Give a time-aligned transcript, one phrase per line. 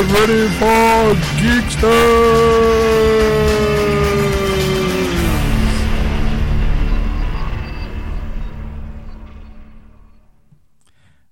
[0.00, 3.00] get ready for Geeksters!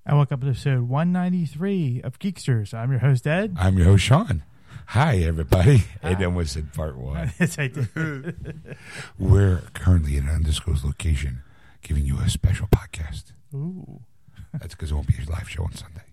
[0.05, 2.75] And welcome to episode 193 of Geeksters.
[2.75, 3.57] I'm your host, Ed.
[3.59, 4.43] I'm your host, Sean.
[4.89, 5.85] Hi, everybody.
[6.03, 7.33] Ed almost said part one.
[7.41, 8.57] yes, I did.
[9.19, 11.43] We're currently in an undisclosed location
[11.83, 13.33] giving you a special podcast.
[13.55, 14.01] Ooh.
[14.53, 16.08] That's because it won't be a live show on Sunday.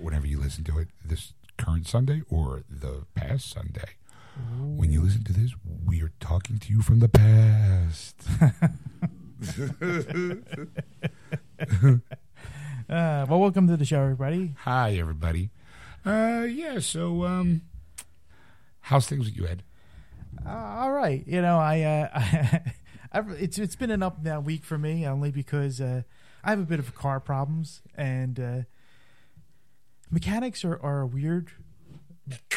[0.00, 3.96] Whenever you listen to it, this current Sunday or the past Sunday,
[4.60, 5.52] when you listen to this,
[5.84, 8.22] we are talking to you from the past.
[12.88, 14.54] Uh, well, welcome to the show, everybody.
[14.60, 15.50] Hi, everybody.
[16.04, 16.78] Uh, yeah.
[16.78, 17.62] So, um,
[18.78, 19.64] how's things with you, Ed?
[20.46, 21.24] Uh, all right.
[21.26, 22.58] You know, I, uh,
[23.40, 26.02] it's it's been an up and down week for me, only because uh,
[26.44, 28.58] I have a bit of car problems, and uh,
[30.10, 31.50] mechanics are, are a weird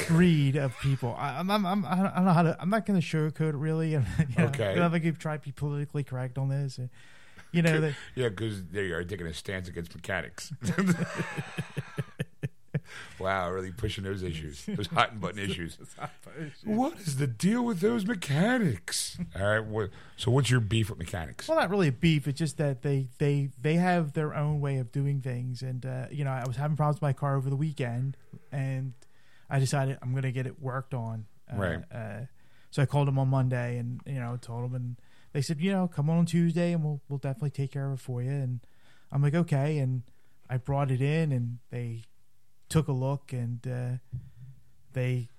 [0.07, 1.15] breed of people.
[1.17, 2.57] I, I'm, I'm, I'm, I don't know how to.
[2.59, 3.91] I'm not going to sugarcoat it really.
[3.91, 4.03] you
[4.37, 4.71] know, Okay.
[4.71, 6.79] I don't think you've tried to be politically correct on this.
[6.79, 6.87] Uh,
[7.51, 10.51] You know, that Yeah, because they are taking a stance against mechanics.
[13.19, 15.77] wow, really pushing those issues, those hot and button issues.
[16.63, 19.17] What is the deal with those mechanics?
[19.39, 19.63] All right.
[19.63, 21.47] What, so, what's your beef with mechanics?
[21.47, 22.27] Well, not really a beef.
[22.27, 26.05] It's just that they they they have their own way of doing things, and uh,
[26.11, 28.17] you know, I was having problems with my car over the weekend,
[28.51, 28.93] and
[29.49, 31.25] I decided I'm going to get it worked on.
[31.51, 31.79] Uh, Right.
[31.91, 32.19] Uh,
[32.71, 34.95] so I called them on Monday, and you know, told them, and
[35.33, 38.01] they said, you know, come on Tuesday, and we'll we'll definitely take care of it
[38.01, 38.29] for you.
[38.29, 38.59] And
[39.11, 40.03] I'm like, okay, and
[40.49, 42.03] I brought it in, and they
[42.69, 43.97] took a look, and uh,
[44.93, 45.29] they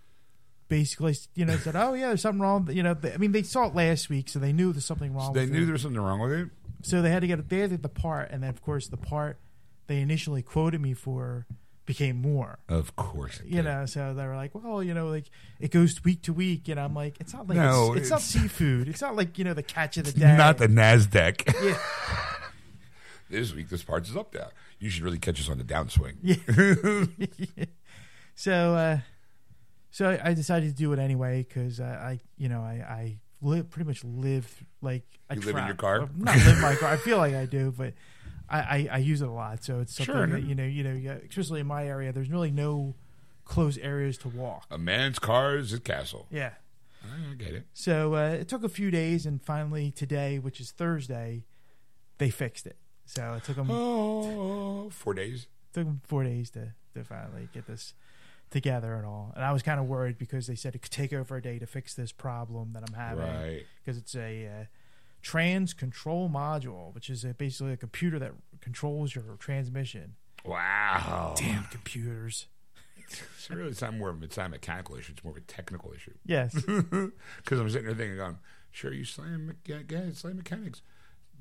[0.69, 2.69] basically, you know, said, oh yeah, there's something wrong.
[2.71, 5.15] You know, they, I mean, they saw it last week, so they knew there's something
[5.15, 5.33] wrong.
[5.33, 5.65] they with knew it.
[5.67, 6.49] there was something wrong with it.
[6.83, 7.49] So they had to get it.
[7.49, 9.39] they had to get the part, and then of course the part
[9.87, 11.47] they initially quoted me for
[11.85, 12.61] became more.
[12.69, 13.41] Of course.
[13.45, 13.65] You did.
[13.65, 15.25] know, so they were like, "Well, you know, like
[15.59, 18.23] it goes week to week," and I'm like, "It's not like No, it's, it's, not
[18.23, 18.89] seafood.
[18.89, 20.37] It's not like you know the catch of the day.
[20.37, 21.53] Not the Nasdaq.
[21.63, 21.79] Yeah.
[23.31, 24.51] this week, this parts is up there.
[24.81, 26.17] You should really catch us on the downswing.
[26.23, 27.65] Yeah.
[28.35, 28.99] so, uh,
[29.91, 33.71] so I, decided to do it anyway because I, I, you know, I, I live
[33.71, 36.09] pretty much live like I You live in your car?
[36.17, 36.91] Not live in my car.
[36.91, 37.93] I feel like I do, but
[38.49, 39.63] I, I, I use it a lot.
[39.63, 40.27] So it's something Sure.
[40.27, 42.95] that, you know, you know, especially in my area, there's really no
[43.45, 44.65] closed areas to walk.
[44.71, 46.27] A man's car is his castle.
[46.31, 46.53] Yeah.
[47.05, 47.67] I get it.
[47.73, 51.45] So uh, it took a few days, and finally today, which is Thursday,
[52.19, 52.77] they fixed it.
[53.11, 55.47] So it took them Oh, four days.
[55.73, 57.95] took them four days to, to finally get this
[58.51, 59.33] together and all.
[59.35, 61.59] And I was kind of worried because they said it could take over a day
[61.59, 63.65] to fix this problem that I'm having Right.
[63.85, 64.65] because it's a uh,
[65.23, 70.15] trans control module, which is a, basically a computer that controls your transmission.
[70.45, 71.35] Wow.
[71.37, 72.47] Damn computers!
[72.97, 75.13] It's really it's not more of a, it's not a mechanical issue.
[75.13, 76.15] It's more of a technical issue.
[76.25, 77.11] Yes, Because
[77.61, 78.39] I'm sitting there thinking, going,
[78.71, 79.81] sure, you slam, yeah,
[80.15, 80.81] slam mechanics.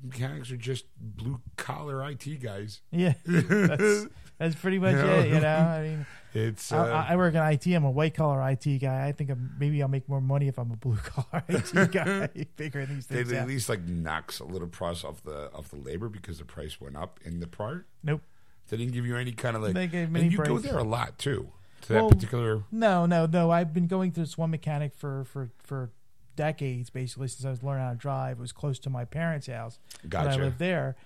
[0.02, 2.80] Mechanics are just blue collar IT guys.
[2.90, 4.06] yeah, that's
[4.38, 5.18] that's pretty much You know?
[5.18, 5.28] it.
[5.28, 6.78] You know, I mean, It's uh,
[7.08, 7.66] I, I work in IT.
[7.66, 9.06] I'm a white collar IT guy.
[9.06, 12.28] I think I'm, maybe I'll make more money if I'm a blue collar IT guy.
[12.56, 15.68] Figuring these things they things at least like knocks a little price off the off
[15.70, 17.86] the labor because the price went up in the part.
[18.02, 18.22] Nope.
[18.68, 19.74] They didn't give you any kind of like.
[19.74, 20.62] They gave and many you go breaks.
[20.62, 21.50] there a lot too
[21.82, 22.62] to Well, that particular.
[22.70, 23.50] No, no, no.
[23.50, 25.90] I've been going to this one mechanic for for for
[26.36, 28.38] decades, basically since I was learning how to drive.
[28.38, 30.96] It was close to my parents' house, and I lived there.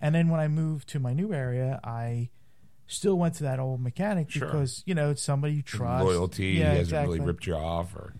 [0.00, 2.30] And then when I moved to my new area, I
[2.86, 4.46] still went to that old mechanic Sure.
[4.46, 6.04] because you know it's somebody you trust.
[6.04, 6.46] Loyalty.
[6.46, 7.14] Yeah, he hasn't exactly.
[7.18, 8.14] really ripped you off, or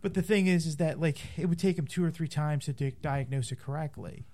[0.00, 2.64] But the thing is, is that like it would take him two or three times
[2.66, 4.24] to di- diagnose it correctly.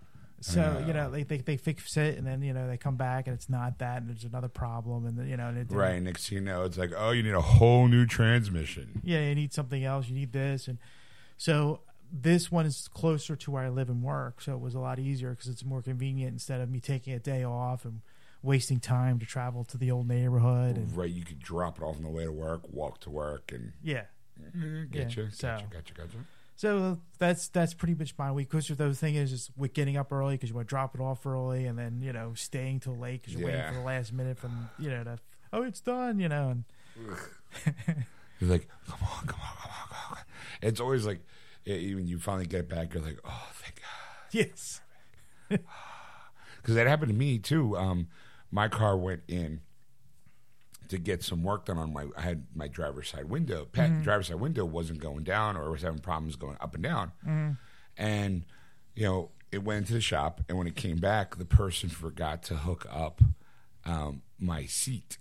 [0.41, 3.27] So you know, like they they fix it, and then you know they come back
[3.27, 6.01] and it's not that, and there's another problem, and then, you know, and it, right.
[6.01, 9.01] Next you know, it's like, oh, you need a whole new transmission.
[9.03, 10.79] yeah, you need something else, you need this, and
[11.37, 11.81] so
[12.13, 14.99] this one is closer to where I live and work, so it was a lot
[14.99, 18.01] easier because it's more convenient instead of me taking a day off and
[18.43, 20.77] wasting time to travel to the old neighborhood.
[20.77, 21.11] And Right.
[21.11, 24.05] You could drop it off on the way to work, walk to work, and yeah,
[24.57, 26.21] mm, get Yeah, you, so- get you, got you, got you.
[26.55, 28.51] so that's that's pretty much my week.
[28.51, 31.01] Because the thing is, is with getting up early because you want to drop it
[31.01, 33.57] off early, and then you know staying till late because you're Yeah.
[33.57, 35.19] waiting for the last minute from you know to
[35.53, 36.65] oh it's done, you know, and
[38.41, 40.19] You're like, come on, come on, come on, come on.
[40.63, 41.21] It's always like,
[41.67, 44.29] when you finally get back, you're like, oh, thank God.
[44.33, 44.81] yes,
[45.51, 47.77] Because that happened to me too.
[47.77, 48.09] Um,
[48.51, 49.61] my car went in
[50.89, 52.07] to get some work done on my.
[52.17, 53.67] I had my driver's side window.
[53.71, 57.13] Pat, driver's side window wasn't going down, or was having problems going up and down.
[57.97, 58.45] And
[58.97, 62.43] you know, it went into the shop, and when it came back, the person forgot
[62.45, 63.21] to hook up
[63.85, 65.19] um, my seat.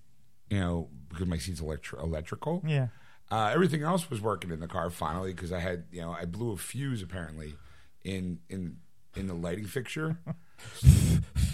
[0.50, 2.64] You know, because my seat's electri- electrical.
[2.66, 2.88] Yeah.
[3.32, 6.26] Uh, everything else was working in the car finally because I had, you know, I
[6.26, 7.56] blew a fuse apparently
[8.04, 8.78] in in
[9.16, 10.18] in the lighting fixture.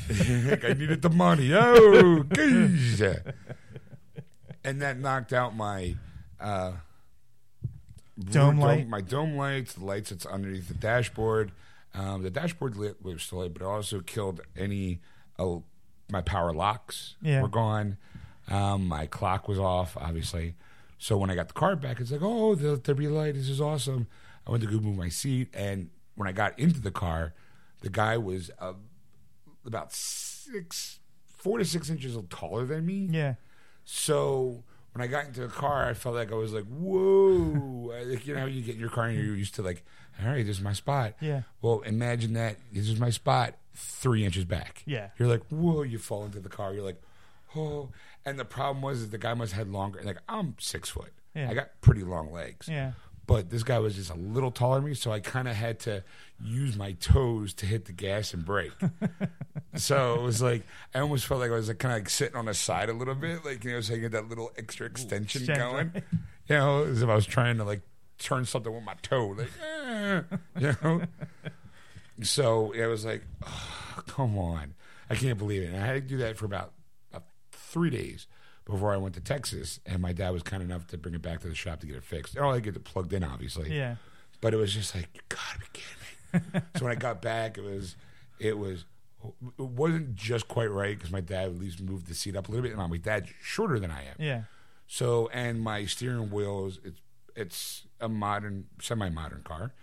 [0.10, 1.52] Like, I needed the money.
[1.54, 3.02] Oh, geez.
[4.64, 5.96] and that knocked out my
[6.40, 6.74] uh,
[8.20, 8.88] Dome light?
[8.88, 11.52] my dome lights, the lights that's underneath the dashboard.
[11.94, 15.00] Um, the dashboard lit was still lit, but it also killed any.
[15.40, 15.58] Uh,
[16.12, 17.42] my power locks Yeah.
[17.42, 17.98] were gone.
[18.50, 20.56] Um, my clock was off, obviously.
[21.02, 23.34] So when I got the car back, it's like, oh, the the relight.
[23.34, 24.06] This is awesome.
[24.46, 27.34] I went to go move my seat, and when I got into the car,
[27.82, 28.74] the guy was uh,
[29.66, 33.08] about six, four to six inches taller than me.
[33.10, 33.34] Yeah.
[33.84, 34.64] So
[34.94, 37.94] when I got into the car, I felt like I was like, whoa.
[38.06, 39.84] like, you know how you get in your car and you're used to like,
[40.22, 41.16] all right, this is my spot.
[41.20, 41.42] Yeah.
[41.64, 44.84] Well, imagine that this is my spot three inches back.
[44.86, 45.10] Yeah.
[45.18, 46.76] You're like, whoa, you fall into the car.
[46.76, 47.02] You're like,
[47.56, 47.90] oh.
[48.26, 50.02] And the problem was that the guy must have had longer.
[50.04, 51.12] Like, I'm six foot.
[51.36, 51.50] Yeah.
[51.50, 52.68] I got pretty long legs.
[52.68, 52.92] Yeah.
[53.28, 55.80] But this guy was just a little taller than me, so I kind of had
[55.82, 56.04] to
[56.44, 58.74] use my toes to hit the gas and brake.
[59.76, 60.64] so it was like
[60.94, 62.94] I almost felt like I was like kind of like sitting on the side a
[62.94, 65.72] little bit, like you know, so I get that little extra extension extension.
[65.72, 65.92] going.
[66.50, 67.82] You know, as if I was trying to like
[68.18, 70.22] turn something with my toe, like eh,
[70.60, 71.04] you know.
[72.24, 74.74] So it was like, oh, come on,
[75.10, 75.68] I can't believe it.
[75.74, 76.74] And I had to do that for about
[77.72, 78.28] three days
[78.66, 81.40] before I went to Texas, and my dad was kind enough to bring it back
[81.42, 82.36] to the shop to get it fixed.
[82.36, 83.76] And all I get it plugged in, obviously.
[83.76, 83.96] Yeah.
[84.40, 86.62] But it was just like, you gotta be kidding me.
[86.76, 87.96] so when I got back, it was,
[88.40, 88.86] it was,
[89.58, 92.52] it wasn't just quite right because my dad at least moved the seat up a
[92.52, 92.78] little bit.
[92.78, 94.16] And my dad's shorter than I am.
[94.18, 94.44] Yeah.
[94.88, 97.00] So and my steering wheel is it's
[97.34, 99.74] it's a modern semi-modern car,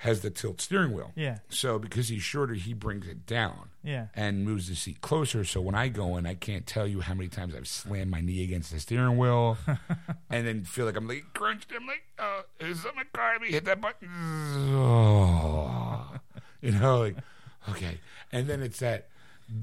[0.00, 1.12] has the tilt steering wheel.
[1.16, 1.38] Yeah.
[1.48, 4.08] So because he's shorter, he brings it down Yeah.
[4.14, 5.42] and moves the seat closer.
[5.44, 8.20] So when I go in, I can't tell you how many times I've slammed my
[8.20, 9.56] knee against the steering wheel,
[10.30, 11.72] and then feel like I'm like crunched.
[11.74, 13.38] I'm like, oh, is my car?
[13.38, 14.08] Me hit that button.
[14.74, 16.06] Oh.
[16.60, 17.16] you know, like
[17.70, 17.98] okay.
[18.32, 19.08] And then it's that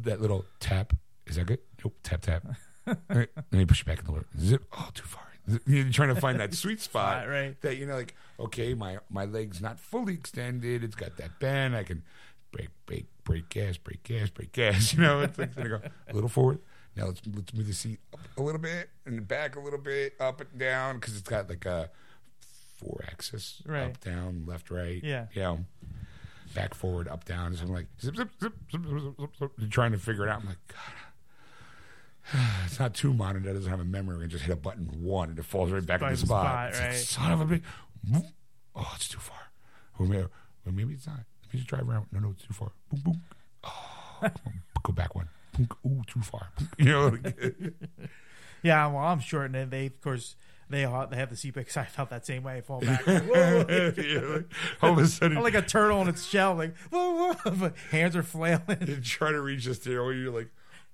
[0.04, 0.94] that little tap.
[1.28, 1.60] Is that good?
[1.84, 1.96] Nope.
[2.04, 2.44] Tap tap.
[2.88, 4.26] All right, let me push it back in the door.
[4.40, 4.64] Zip.
[4.74, 5.24] Oh, too far.
[5.68, 7.60] You're trying to find that sweet spot, right.
[7.62, 10.84] That you know, like okay, my my leg's not fully extended.
[10.84, 11.76] It's got that bend.
[11.76, 12.04] I can
[12.52, 14.94] break, break, break gas, break gas, break gas.
[14.96, 16.60] You know, it's like gonna go a little forward.
[16.96, 20.14] Now let's let's move the seat up a little bit and back a little bit,
[20.20, 21.90] up and down, because it's got like a
[22.78, 23.84] four axis, Right.
[23.86, 25.02] up, down, left, right.
[25.04, 25.26] Yeah.
[25.34, 25.60] you know,
[26.54, 27.56] back, forward, up, down.
[27.56, 30.30] So I'm like zip, zip, zip, zip, zip, zip, zip, zip, trying to figure it
[30.30, 30.42] out.
[30.42, 30.78] I'm like, God,
[32.66, 33.44] it's not too modern.
[33.44, 34.18] That doesn't have a memory.
[34.18, 36.46] We can just hit a button one and it falls right back in the spot.
[36.46, 37.62] spot, It's like, son of a bitch.
[38.76, 39.38] Oh, it's too far.
[40.00, 41.18] Or maybe, or maybe it's not.
[41.18, 42.08] Let me just drive around.
[42.12, 42.72] No, no, it's too far.
[42.92, 43.22] Boom, boom.
[43.64, 44.28] Oh,
[44.84, 45.30] go back one.
[45.58, 45.68] Boom.
[45.86, 46.50] Ooh, too far.
[46.78, 47.18] You know,
[48.64, 48.88] Yeah.
[48.88, 50.36] Well, I'm short, and then they, of course,
[50.70, 52.58] they all, they have the because I felt that same way.
[52.58, 53.02] I fall back.
[53.06, 53.66] Whoa.
[53.98, 54.46] yeah, like,
[54.82, 56.56] all of a sudden, I'm like a turtle in its shell.
[56.56, 57.52] Like, whoa, whoa.
[57.52, 58.78] But hands are flailing.
[58.88, 60.18] you try to reach the steering wheel.
[60.18, 60.50] You're like,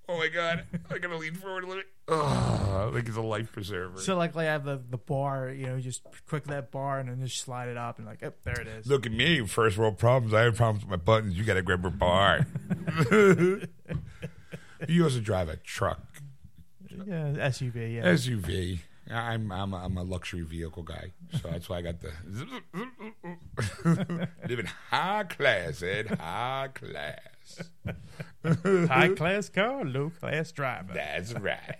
[0.09, 1.91] oh my god, I gotta lean forward a little bit.
[2.07, 3.99] Oh, like it's a life preserver.
[3.99, 7.07] So like, like I have the, the bar, you know, just click that bar and
[7.07, 8.87] then just slide it up and like, oh, there it is.
[8.87, 10.33] Look at me, first world problems.
[10.33, 11.37] I have problems with my buttons.
[11.37, 12.47] You got to grab a bar.
[14.87, 16.01] you also drive a truck,
[16.89, 17.95] Yeah, SUV.
[17.95, 18.05] Yeah.
[18.05, 18.79] SUV.
[19.11, 21.11] I'm I'm a, I'm a luxury vehicle guy,
[21.41, 22.11] so that's why I got the
[24.47, 27.19] living high class, Ed, high class.
[28.87, 30.93] High class car, low class driver.
[30.93, 31.77] That's right.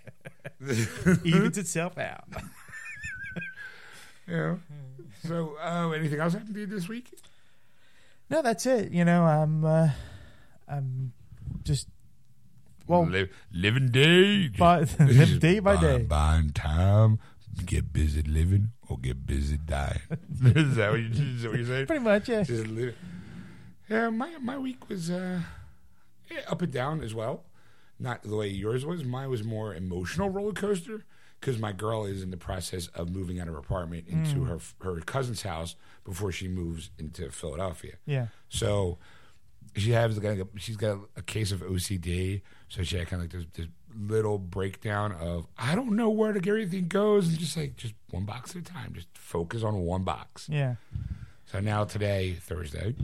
[1.25, 2.25] Evens itself out.
[4.27, 4.55] yeah.
[5.25, 7.13] So, uh, anything else happened to you this week?
[8.29, 8.91] No, that's it.
[8.91, 9.89] You know, I'm uh,
[10.67, 11.13] I'm
[11.63, 11.87] just
[12.89, 14.47] well, Live, living day.
[14.47, 16.03] by, live day by buying, day.
[16.05, 17.19] Buying time,
[17.63, 19.99] get busy living or get busy dying.
[20.43, 21.85] is, that what you, is that what you're saying?
[21.85, 22.41] Pretty much, yeah.
[22.41, 22.95] Just live.
[23.87, 25.41] Yeah, my my week was uh, yeah,
[26.47, 27.45] up and down as well.
[27.99, 29.03] Not the way yours was.
[29.03, 31.05] Mine was more emotional roller coaster
[31.39, 34.47] because my girl is in the process of moving out of her apartment into mm.
[34.47, 37.95] her her cousin's house before she moves into Philadelphia.
[38.05, 38.27] Yeah.
[38.47, 38.97] So
[39.75, 42.41] she has like a, she's got a case of OCD.
[42.69, 43.67] So she had kind of like this, this
[43.97, 47.93] little breakdown of I don't know where to get everything goes, and just like just
[48.11, 50.47] one box at a time, just focus on one box.
[50.49, 50.75] Yeah.
[51.45, 52.95] So now today, Thursday,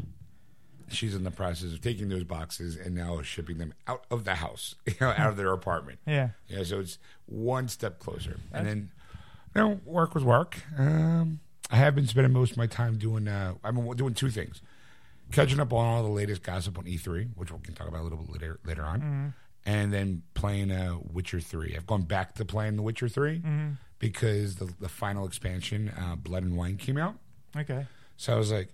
[0.90, 4.36] she's in the process of taking those boxes and now shipping them out of the
[4.36, 6.00] house, you know, out of their apartment.
[6.06, 6.30] Yeah.
[6.48, 8.38] Yeah, so it's one step closer.
[8.54, 8.92] and then,
[9.56, 10.58] you know, work was work.
[10.78, 11.40] Um,
[11.72, 13.28] I have been spending most of my time doing.
[13.28, 14.62] Uh, I've been doing two things:
[15.32, 18.04] catching up on all the latest gossip on E3, which we can talk about a
[18.04, 19.34] little bit later later on,
[19.66, 21.74] and then playing uh, Witcher Three.
[21.76, 23.42] I've gone back to playing The Witcher 3
[23.98, 27.16] because the the final expansion, uh, Blood and Wine, came out.
[27.58, 27.88] Okay.
[28.18, 28.70] So I was like,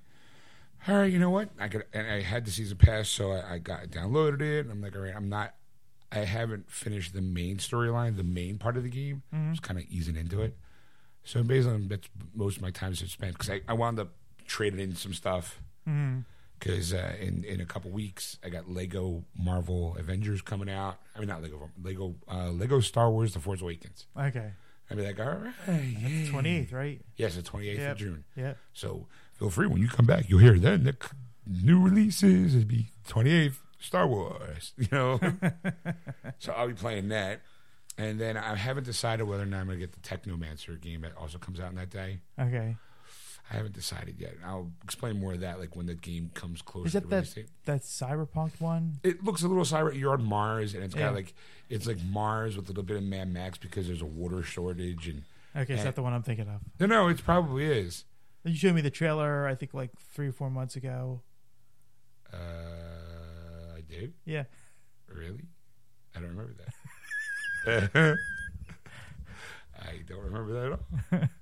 [0.87, 1.49] all right, you know what?
[1.59, 4.61] I could, and I had the season pass, so I, I got downloaded it.
[4.61, 5.53] And I'm like, all right, I'm not,
[6.11, 9.21] I haven't finished the main storyline, the main part of the game.
[9.51, 10.57] Just kind of easing into it.
[11.23, 14.09] So basically, that's most of my time is spent because I, I wound up
[14.47, 15.61] trading in some stuff.
[16.59, 20.97] Because uh, in in a couple weeks, I got Lego Marvel Avengers coming out.
[21.15, 24.05] I mean, not Lego, Lego, uh, Lego Star Wars: The Force Awakens.
[24.15, 24.51] Okay.
[24.91, 25.25] I'd be like, all
[25.67, 27.01] right, Twenty eighth, right?
[27.15, 27.91] yes, the 28th Yep.
[27.93, 28.23] of June.
[28.35, 28.53] Yeah.
[28.73, 30.95] So feel free when you come back, you'll hear then the
[31.47, 32.53] new releases.
[32.55, 35.19] It'd be 28th Star Wars, you know.
[36.39, 37.41] so I'll be playing that,
[37.97, 41.01] and then I haven't decided whether or not I'm going to get the Technomancer game
[41.01, 42.19] that also comes out on that day.
[42.39, 42.75] Okay.
[43.49, 44.35] I haven't decided yet.
[44.45, 46.87] I'll explain more of that like when the game comes closer.
[46.87, 48.99] Is to that release that that cyberpunk one?
[49.03, 49.93] It looks a little cyber.
[49.97, 51.07] You're on Mars, and it's Yeah.
[51.07, 51.33] got like
[51.69, 55.07] it's like Mars with a little bit of Mad Max because there's a water shortage.
[55.07, 55.23] And
[55.55, 55.83] Okay, is Eh.
[55.83, 56.61] that the one I'm thinking of?
[56.79, 58.05] no, no, it probably is.
[58.45, 61.21] You showed me the trailer, I think, like three or four months ago.
[62.33, 64.13] Uh, I did.
[64.25, 64.45] Yeah.
[65.07, 65.45] Really?
[66.15, 66.55] I don't remember
[67.65, 68.17] that.
[69.79, 70.71] I don't remember that at
[71.21, 71.29] all.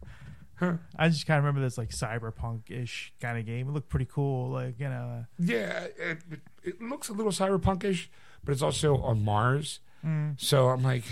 [0.97, 3.67] I just kind of remember this like cyberpunk ish kind of game.
[3.67, 4.49] It looked pretty cool.
[4.51, 6.17] Like you know, Yeah, it,
[6.63, 8.07] it, looks a little cyberpunkish,
[8.43, 9.79] but it's also on Mars.
[10.05, 11.03] mm, So I'm like,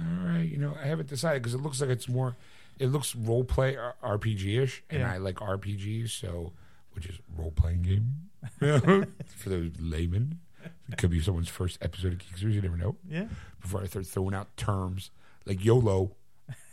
[0.00, 2.36] all right, you know, I haven't decided because it looks like it's more,
[2.78, 5.12] it looks role play RPG ish, and Yeah.
[5.12, 6.52] I like RPGs, so
[6.92, 8.16] which is role playing game
[9.36, 10.40] for those laymen.
[10.88, 12.52] It could be someone's first episode of Geeksters.
[12.52, 12.96] You never know.
[13.08, 13.26] yeah.
[13.60, 15.10] Before I start throwing out terms
[15.46, 16.12] like YOLO.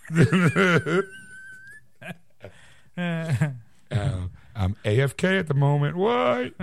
[2.99, 3.49] uh,
[3.91, 5.95] Uh, I'm AFK at the moment.
[5.97, 6.53] What?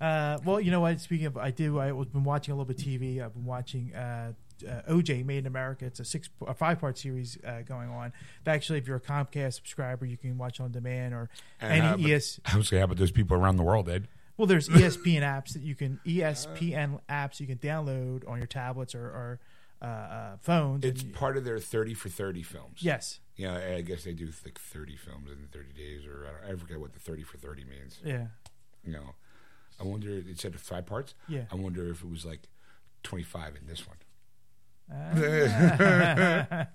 [0.44, 1.00] well, you know what?
[1.00, 1.78] Speaking of, I do.
[1.78, 3.22] I've been watching a little bit of TV.
[3.24, 4.32] I've been watching uh,
[4.68, 5.84] uh, OJ Made in America.
[5.84, 8.12] It's a six, a five part series uh, going on.
[8.46, 11.28] Actually, if you're a Comcast subscriber, you can watch on demand or
[11.60, 12.40] And any how about- ES.
[12.46, 14.08] I was say, how about those people around the world, Ed?
[14.36, 18.94] Well, there's ESPN apps that you can ESPN apps you can download on your tablets
[18.94, 19.38] or, or
[19.82, 20.84] uh, uh, phones.
[20.84, 22.78] It's and- part of their 30 for 30 films.
[22.82, 26.54] yes, Yeah, I guess they do like 30 films in 30 days, or I, don't,
[26.54, 27.98] I forget what the 30 for 30 means.
[28.04, 28.26] yeah,
[28.84, 29.14] You know,
[29.80, 31.14] I wonder, it said five parts.
[31.28, 31.44] yeah.
[31.50, 32.48] I wonder if it was like
[33.02, 33.96] 25 in this one.
[34.92, 35.12] Ah.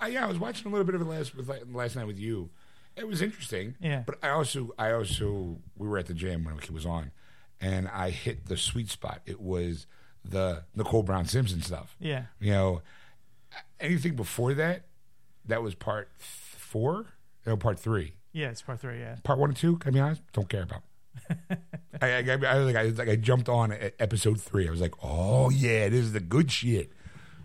[0.00, 2.18] I, yeah, I was watching a little bit of it last, with, last night with
[2.18, 2.50] you.
[2.96, 3.74] It was interesting.
[3.80, 4.02] Yeah.
[4.06, 7.10] But I also, I also, we were at the gym when it was on,
[7.60, 9.22] and I hit the sweet spot.
[9.26, 9.86] It was
[10.28, 11.96] the Nicole Brown Simpson stuff.
[11.98, 12.82] yeah, You know,
[13.80, 14.82] anything before that,
[15.46, 17.06] that was part four,
[17.46, 18.14] no, part three.
[18.32, 18.50] yeah.
[18.50, 19.00] It's part three.
[19.00, 20.82] Yeah, Part one and two, can I be honest, don't care about.
[22.00, 24.68] I, I, I, I, like, I, like, I jumped on at episode three.
[24.68, 26.92] I was like, oh, yeah, this is the good shit.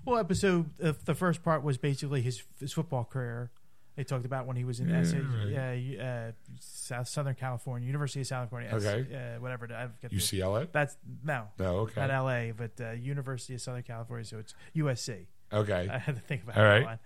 [0.06, 3.52] Well, episode uh, the first part was basically his his football career.
[3.96, 5.98] They talked about when he was in Yeah, SA, right.
[6.00, 8.90] uh, uh, South Southern California, University of Southern California.
[8.96, 9.16] Okay.
[9.16, 9.66] uh, whatever.
[9.66, 10.68] I forget the- UCLA?
[10.72, 12.02] That's no, No, okay.
[12.02, 14.26] not L.A., but uh, University of Southern California.
[14.26, 15.26] So it's USC.
[15.52, 15.88] Okay.
[15.94, 16.86] I had to think about All that right.
[16.86, 17.00] one.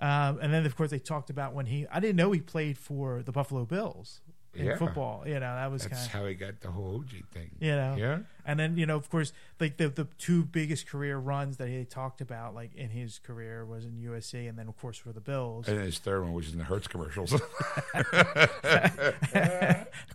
[0.00, 1.86] Um, and then, of course, they talked about when he.
[1.90, 4.20] I didn't know he played for the Buffalo Bills
[4.54, 4.76] in Yeah.
[4.76, 5.22] football.
[5.26, 6.12] You know, that was That's kind of.
[6.12, 7.50] how he got the whole OG thing.
[7.60, 8.18] You know, Yeah?
[8.44, 11.84] and then you know, of course, like the the two biggest career runs that he
[11.84, 15.20] talked about, like in his career, was in USC, and then of course for the
[15.20, 15.68] Bills.
[15.68, 17.32] And his third one, was in the Hertz commercials.
[17.32, 17.40] of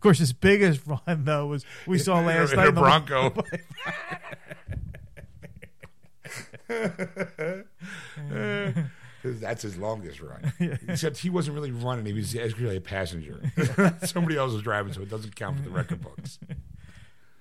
[0.02, 2.68] course, his biggest run though was we saw last in night.
[2.70, 3.34] in the- Bronco.
[8.30, 8.72] Uh,
[9.24, 10.54] That's his longest run.
[10.88, 13.42] Except he wasn't really running; he was actually a passenger.
[14.06, 16.40] Somebody else was driving, so it doesn't count for the record books.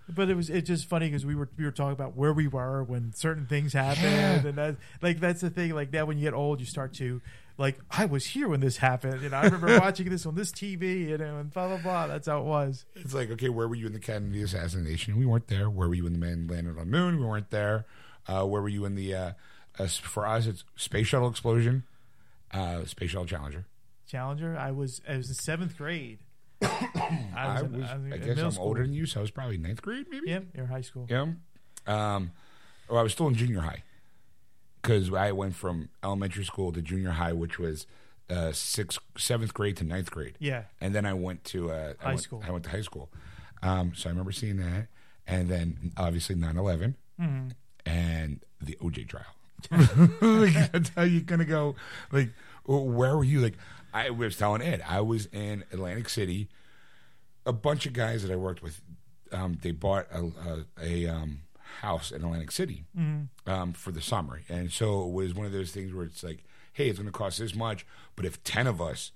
[0.08, 2.46] But it was it's just funny because we were we were talking about where we
[2.46, 4.46] were when certain things happened, Yeah.
[4.46, 5.74] and that like that's the thing.
[5.74, 7.20] Like now, when you get old, you start to
[7.58, 9.20] like I was here when this happened.
[9.22, 11.08] You know, I remember watching this on this TV.
[11.08, 12.06] You know, and blah blah blah.
[12.06, 12.84] That's how it was.
[12.94, 15.16] It's like, okay, where were you in the Kennedy assassination?
[15.18, 15.68] We weren't there.
[15.68, 17.18] Where were you when the man landed on the moon?
[17.18, 17.84] We weren't there.
[18.28, 19.12] Uh, where were you in the?
[19.14, 19.32] Uh,
[19.78, 21.84] uh, for us, it's space shuttle explosion,
[22.52, 23.64] uh, space shuttle Challenger.
[24.06, 24.56] Challenger.
[24.56, 26.18] I was I was in seventh grade.
[26.62, 28.66] I I in- was, I was I guess I'm school.
[28.68, 30.30] older than you, so I was probably ninth grade, maybe.
[30.30, 31.06] Yeah, you're high school.
[31.08, 31.26] Yeah.
[31.86, 32.32] Um,
[32.88, 33.82] well, I was still in junior high
[34.82, 37.86] because I went from elementary school to junior high, which was
[38.30, 42.02] uh, sixth, seventh grade to ninth grade, Yeah, and then I went to uh, I
[42.02, 42.42] High went- school.
[42.46, 43.08] I went to high school.
[43.62, 44.88] Um, so I remember seeing that,
[45.26, 47.52] and then obviously 9/11 Mhm.
[47.84, 49.24] and the OJ trial.
[50.20, 51.74] like, that's how you're gonna go.
[52.12, 52.30] Like,
[52.64, 53.40] where were you?
[53.40, 53.54] Like,
[53.92, 56.48] I was telling Ed, I was in Atlantic City.
[57.44, 58.80] A bunch of guys that I worked with,
[59.30, 61.40] um, they bought a, a, a um,
[61.80, 62.84] house in Atlantic City
[63.46, 66.44] um, for the summer, and so it was one of those things where it's like,
[66.72, 67.86] hey, it's going to cost this much,
[68.16, 69.12] but if ten of us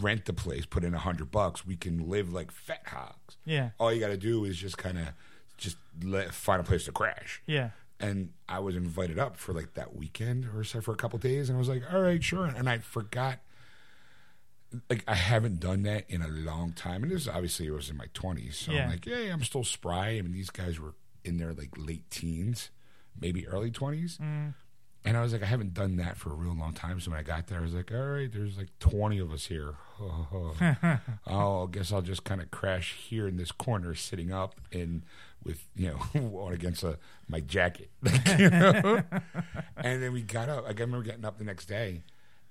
[0.00, 3.36] rent the place, put in a hundred bucks, we can live like fat hogs.
[3.44, 3.70] Yeah.
[3.78, 5.08] All you got to do is just kind of
[5.56, 7.70] just let, find a place to crash Yeah.
[8.02, 11.48] And I was invited up for like that weekend or so for a couple days,
[11.48, 12.44] and I was like, all right, sure.
[12.46, 13.38] And I forgot,
[14.90, 18.06] like I haven't done that in a long time, and this obviously was in my
[18.12, 18.84] twenties, so Yeah.
[18.84, 20.08] I'm like, yeah, I'm still spry.
[20.08, 20.94] I mean, these guys were
[21.24, 22.70] in their like late teens,
[23.18, 24.18] maybe early twenties.
[24.20, 24.54] Mm.
[25.04, 27.00] And I was like, I haven't done that for a real long time.
[27.00, 29.46] So when I got there, I was like, all right, there's like 20 of us
[29.46, 29.74] here.
[31.26, 35.02] oh, I guess I'll just kind of crash here in this corner, sitting up and
[35.44, 37.90] with, you know, on against a, my jacket.
[38.38, 39.02] you know?
[39.76, 40.64] and then we got up.
[40.66, 42.02] I remember getting up the next day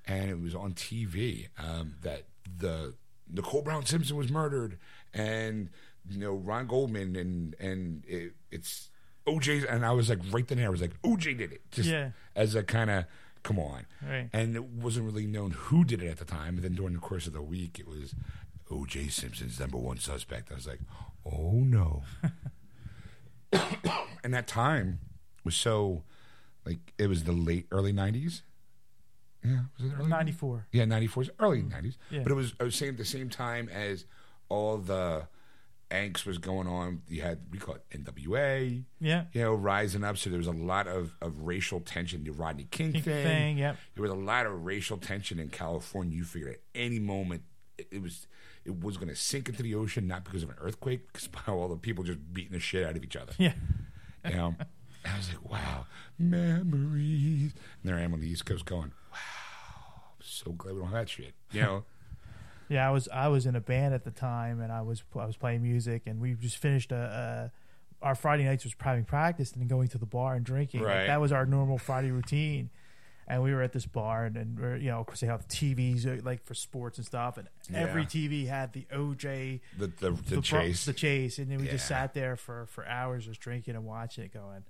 [0.05, 2.23] and it was on TV um, that
[2.57, 2.95] the
[3.31, 4.77] Nicole Brown Simpson was murdered
[5.13, 5.69] and,
[6.09, 8.89] you know, Ron Goldman and, and it, it's,
[9.27, 11.61] OJ, and I was like, right then and there, I was like, OJ did it.
[11.71, 12.09] Just Yeah.
[12.35, 13.05] as a kind of,
[13.43, 13.85] come on.
[14.01, 14.29] Right.
[14.33, 16.55] And it wasn't really known who did it at the time.
[16.55, 18.15] And then during the course of the week, it was
[18.71, 20.51] OJ Simpson's number one suspect.
[20.51, 20.79] I was like,
[21.25, 22.01] oh no.
[24.23, 24.99] and that time
[25.43, 26.03] was so,
[26.65, 28.41] like, it was the late, early 90s.
[29.43, 30.09] Yeah, was it early?
[30.09, 30.67] 94.
[30.71, 31.87] Yeah, 94 is early mm-hmm.
[31.87, 31.97] 90s.
[32.09, 32.19] Yeah.
[32.23, 34.05] But it was, I was saying at the same time as
[34.49, 35.27] all the
[35.89, 37.01] angst was going on.
[37.07, 39.25] You had, we call it NWA Yeah.
[39.33, 40.17] you know, rising up.
[40.17, 42.23] So there was a lot of, of racial tension.
[42.23, 43.25] The Rodney King, King thing.
[43.25, 43.77] thing, yep.
[43.95, 46.17] There was a lot of racial tension in California.
[46.17, 47.43] You figured at any moment
[47.77, 48.27] it, it was
[48.65, 51.41] it was going to sink into the ocean, not because of an earthquake, because by
[51.47, 53.33] all the people just beating the shit out of each other.
[53.37, 53.53] Yeah.
[54.25, 54.55] You know,
[55.03, 55.85] and I was like, wow,
[56.19, 57.53] memories.
[57.53, 59.17] And there I am on the East Coast going, wow,
[60.15, 61.33] I'm so glad we don't have that shit.
[61.51, 61.83] You know,
[62.69, 65.25] Yeah, I was I was in a band at the time, and I was I
[65.25, 67.51] was playing music, and we just finished a.
[67.51, 67.51] a
[68.01, 70.81] our Friday nights was having practice and then going to the bar and drinking.
[70.81, 72.71] Like, that was our normal Friday routine.
[73.31, 75.47] And we were at this bar, and, and we're, you know, of course they have
[75.47, 80.11] TVs uh, like for sports and stuff, and every TV had the OJ, the the,
[80.11, 80.83] the, bro- chase.
[80.83, 84.25] the chase, and then we just sat there for for hours just drinking and watching
[84.25, 84.65] it, going,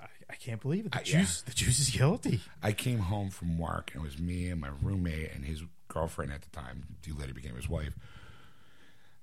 [0.00, 0.92] I, I can't believe it.
[0.92, 1.20] The I- yeah.
[1.20, 2.40] juice, the juice is guilty.
[2.62, 6.32] I came home from work and it was me and my roommate and his girlfriend
[6.32, 7.92] at the time, who later became his wife.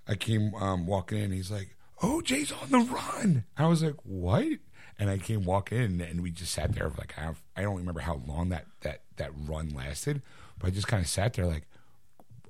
[0.08, 1.32] I came um, walking in.
[1.32, 4.46] He's like, "Oh, Jay's on the run." I was like, "What?"
[5.00, 7.42] And I came walking in, and we just sat there for like half.
[7.56, 10.22] I don't remember how long that that that run lasted,
[10.60, 11.68] but I just kind of sat there like,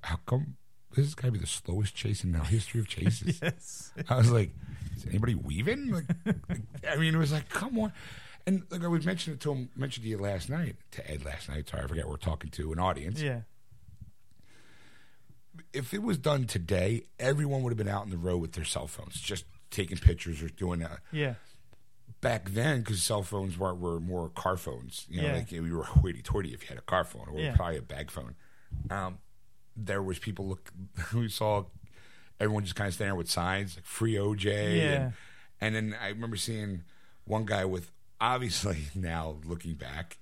[0.01, 0.57] "How come
[0.95, 3.91] this is got to be the slowest chase in the history of chases?" Yes.
[4.09, 4.49] I was like,
[4.97, 7.93] "Is anybody weaving?" Like, like, I mean, it was like, "Come on!"
[8.47, 11.23] And like I was mentioning it to him, mentioned to you last night, to Ed
[11.23, 11.69] last night.
[11.69, 13.21] Sorry, I forget we're talking to an audience.
[13.21, 13.41] Yeah.
[15.71, 18.65] If it was done today, everyone would have been out on the road with their
[18.65, 20.99] cell phones, just taking pictures or doing that.
[21.12, 21.35] Yeah.
[22.21, 25.34] Back then, because cell phones were, were more car phones, you know, Yeah.
[25.36, 27.55] like we were hoity-toity if you had a car phone, or Yeah.
[27.55, 28.36] probably a bag phone.
[28.89, 29.19] Um,
[29.77, 30.71] there was people look.
[31.13, 31.65] We saw
[32.39, 34.45] everyone just kind of standing there with signs like "Free OJ,"
[34.77, 34.84] Yeah.
[34.84, 35.13] and,
[35.62, 36.84] and then I remember seeing
[37.25, 40.17] one guy with obviously now looking back,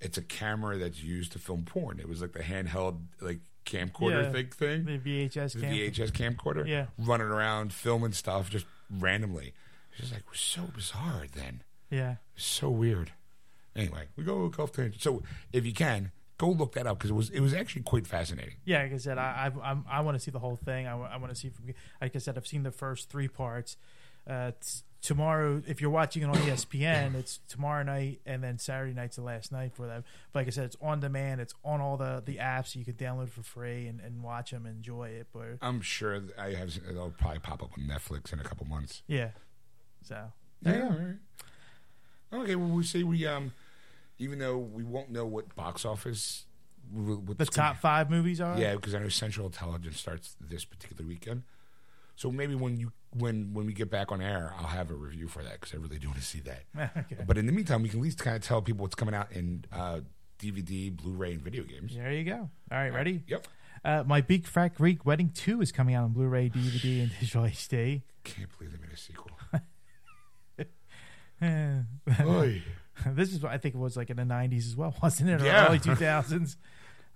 [0.00, 1.98] it's a camera that's used to film porn.
[1.98, 4.30] It was like the handheld like camcorder Yeah.
[4.32, 5.72] thing thing, The VHS the cam.
[5.74, 6.86] VHS camcorder, Yeah.
[6.98, 9.54] running around filming stuff just randomly.
[10.00, 12.16] Just like it was so bizarre then, Yeah.
[12.36, 13.12] so weird.
[13.76, 15.00] Anyway, we go go off tangent.
[15.02, 18.06] So if you can go look that up because it was it was actually quite
[18.06, 18.54] fascinating.
[18.64, 20.86] Yeah, like I said, I I, I'm- I want to see the whole thing.
[20.86, 21.66] I, want to see from
[22.00, 23.76] like I said, I've seen the first three parts.
[24.26, 28.92] Uh, t- tomorrow, if you're watching it on ESPN, it's tomorrow night, and then Saturday
[28.92, 30.04] night's the last night for them.
[30.32, 31.40] But like I said, it's on demand.
[31.40, 34.66] It's on all the the apps you can download for free and, and watch them,
[34.66, 35.28] and enjoy it.
[35.32, 39.02] But I'm sure I have it'll probably pop up on Netflix in a couple months.
[39.06, 39.30] yeah,
[40.02, 40.32] so
[40.62, 40.82] Yeah.
[40.84, 41.16] all right.
[42.44, 42.56] Okay.
[42.56, 43.52] Well, we say we um,
[44.18, 46.44] even though we won't know what box office,
[46.92, 48.58] what the top five movies are.
[48.58, 51.42] Yeah, because I know Central Intelligence starts this particular weekend.
[52.16, 55.26] So maybe when you when when we get back on air, I'll have a review
[55.26, 56.64] for that because I really do want to see that.
[56.96, 57.24] okay.
[57.26, 59.32] But in the meantime, we can at least kind of tell people what's coming out
[59.32, 60.00] in uh,
[60.38, 61.94] DVD, Blu-ray, and video games.
[61.96, 62.50] There you go.
[62.70, 63.22] All right, ready?
[63.26, 63.46] Yep.
[63.84, 67.44] Uh, My Big Fat Greek Wedding 2 is coming out on Blu-ray, DVD, and digital
[67.44, 68.02] HD.
[68.24, 69.29] Can't believe they made a sequel.
[73.06, 75.40] This is what I think it was like in the 90s as well, wasn't it?
[75.40, 75.68] Or Yeah.
[75.68, 76.56] early 2000s.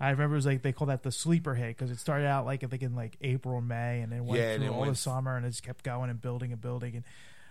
[0.00, 2.46] I remember it was like they called that the sleeper hit because it started out
[2.46, 4.80] like I think in like April, May, and then went Yeah, and through it all
[4.80, 6.96] went- the summer, and it just kept going and building and building.
[6.96, 7.04] And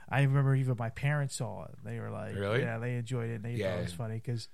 [0.10, 2.62] I remember even my parents saw it; they were like, Really?
[2.62, 3.36] yeah, they enjoyed it.
[3.36, 3.76] and They thought Yeah.
[3.76, 4.50] it was funny because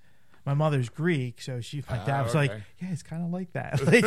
[0.46, 2.64] my mother's Greek, so she my Ah, dad was like, okay.
[2.82, 3.82] yeah, it's kind of like that.
[3.86, 4.04] Like,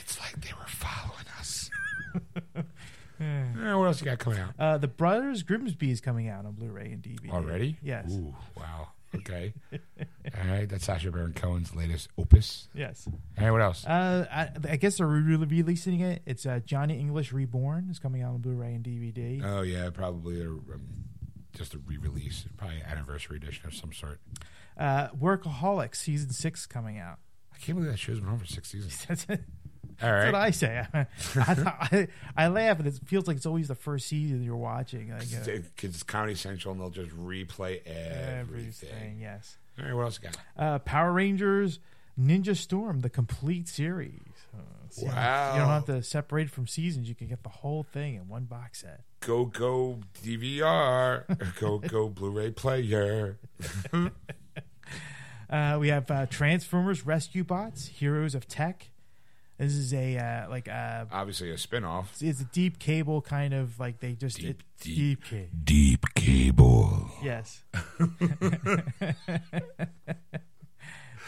[0.00, 1.70] It's like they were following us.
[3.62, 6.52] Eh, what else you got coming out uh, the Brothers Grimsby is coming out on
[6.52, 7.78] Blu-ray and DVD already?
[7.82, 8.88] Yes, Ooh, wow.
[9.14, 9.52] Okay.
[9.72, 10.66] All right.
[10.66, 12.68] That's Sacha Baron Cohen's latest opus.
[12.74, 13.06] yes.
[13.06, 13.50] All right.
[13.50, 13.84] What else?
[13.84, 16.22] Uh, I, I guess they're re- releasing it.
[16.24, 19.42] It's uh, Johnny English Reborn is coming out on Blu-ray and DVD.
[19.44, 21.04] Oh yeah, probably a, um,
[21.54, 24.18] just a re-release, probably an anniversary edition of some sort.
[24.78, 27.18] Uh, Workaholics season six coming out.
[27.54, 29.26] I can't believe that show's been on for six seasons.
[30.00, 30.86] That's, that's what I say.
[30.94, 31.06] I,
[31.92, 35.10] I, I laugh, and it feels like it's always the first season you're watching.
[35.10, 38.88] Like, uh, Because it's Comedy Central, and they'll just replay everything.
[38.90, 39.56] everything, yes.
[39.78, 40.36] All right, what else you got?
[40.56, 41.78] Uh, Power Rangers
[42.20, 44.20] Ninja Storm, the complete series.
[44.54, 44.58] Uh,
[44.90, 45.52] so you don't- Wow.
[45.54, 47.08] You don't have to separate from seasons.
[47.08, 49.00] You can get the whole thing in one box set.
[49.20, 51.24] Go go DVR,
[51.60, 53.38] go go Blu-ray player.
[55.50, 58.88] Uh, we have uh, Transformers Rescue Bots, Heroes of Tech.
[59.62, 62.16] This is a uh, like uh, Obviously a spin-off.
[62.20, 65.24] it's a deep cable kind of like they just Deep, it, deep.
[65.24, 65.48] deep cable.
[65.62, 67.10] Deep cable.
[67.22, 67.62] Yes.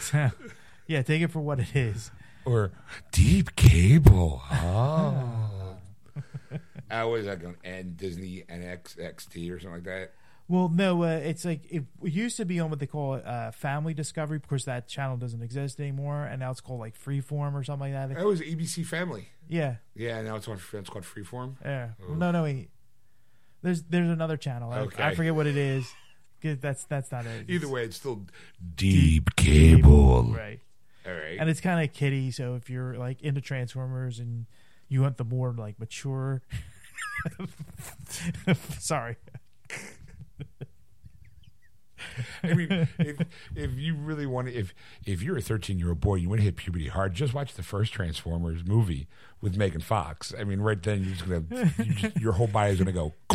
[0.00, 0.32] so,
[0.88, 2.10] yeah, take it for what it is.
[2.44, 2.72] Or
[3.12, 4.42] deep cable.
[4.50, 5.76] Oh.
[6.90, 7.54] is that going?
[7.62, 10.12] And Disney NXXT or something like that.
[10.46, 13.94] Well, no, uh, it's like it used to be on what they call uh, Family
[13.94, 14.36] Discovery.
[14.36, 17.92] Of course, that channel doesn't exist anymore, and now it's called like Freeform or something
[17.94, 18.14] like that.
[18.14, 19.28] That was ABC Family.
[19.48, 20.58] Yeah, Yeah, now it's on.
[20.72, 21.54] It's called Freeform.
[21.64, 21.90] yeah.
[22.02, 22.16] Oof.
[22.18, 22.68] No, no, wait.
[23.62, 24.70] There's there's another channel.
[24.70, 25.90] I, I forget what it is.
[26.42, 27.46] That's that's not it.
[27.48, 28.26] Either way, it's still
[28.76, 30.24] deep cable.
[30.24, 30.60] right?
[31.06, 31.38] All right.
[31.38, 32.30] And it's kind of kiddie.
[32.30, 34.44] So if you're like into Transformers and
[34.88, 36.42] you want the more like mature,
[38.78, 39.16] sorry,
[42.42, 43.20] I mean, if
[43.54, 44.74] if you really want to, if
[45.06, 47.14] if you're a 13 year old boy, and you want to hit puberty hard.
[47.14, 49.06] Just watch the first Transformers movie
[49.40, 50.34] with Megan Fox.
[50.38, 53.14] I mean, right then you're just gonna, you just, your whole body is gonna go.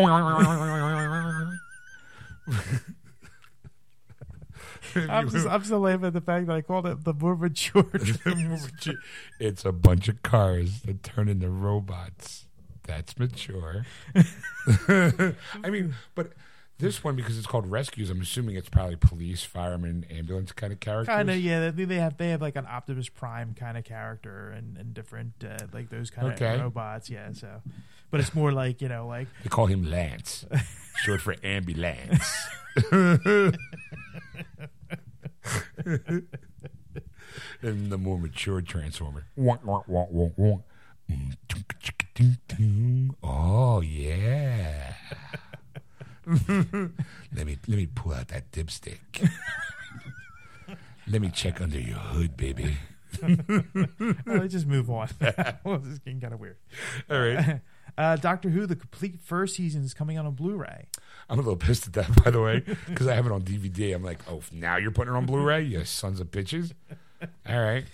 [4.96, 7.90] I'm just I'm still laughing at the fact that I called it the more mature.
[9.40, 12.46] it's a bunch of cars that turn into robots.
[12.84, 13.86] That's mature.
[14.88, 16.34] I mean, but
[16.80, 18.10] this one because it's called rescues.
[18.10, 21.14] I'm assuming it's probably police, fireman, ambulance kind of characters.
[21.14, 21.72] kind of yeah.
[21.72, 25.34] They, they have they have like an Optimus Prime kind of character and and different
[25.44, 27.10] uh, like those kind of robots.
[27.10, 27.62] Yeah, so
[28.10, 30.46] but it's more like you know like They call him Lance,
[31.04, 32.48] short for ambulance.
[37.62, 39.26] and the more mature Transformer.
[43.22, 44.94] Oh yeah.
[47.36, 49.00] let me let me pull out that dipstick.
[51.08, 52.78] let me check under your hood, baby.
[54.28, 55.10] let's just move on.
[55.64, 56.58] well, this is getting kind of weird.
[57.10, 57.62] All right.
[57.98, 60.86] Uh, Doctor Who, the complete first season is coming out on Blu-ray.
[61.30, 63.96] I'm a little pissed at that, by the way, because I have it on DVD.
[63.96, 66.74] I'm like, oh, now you're putting it on Blu-ray, you sons of bitches.
[67.48, 67.86] All right.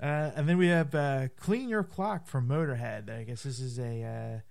[0.00, 3.10] Uh, and then we have uh, Clean Your Clock from Motorhead.
[3.10, 4.42] I guess this is a.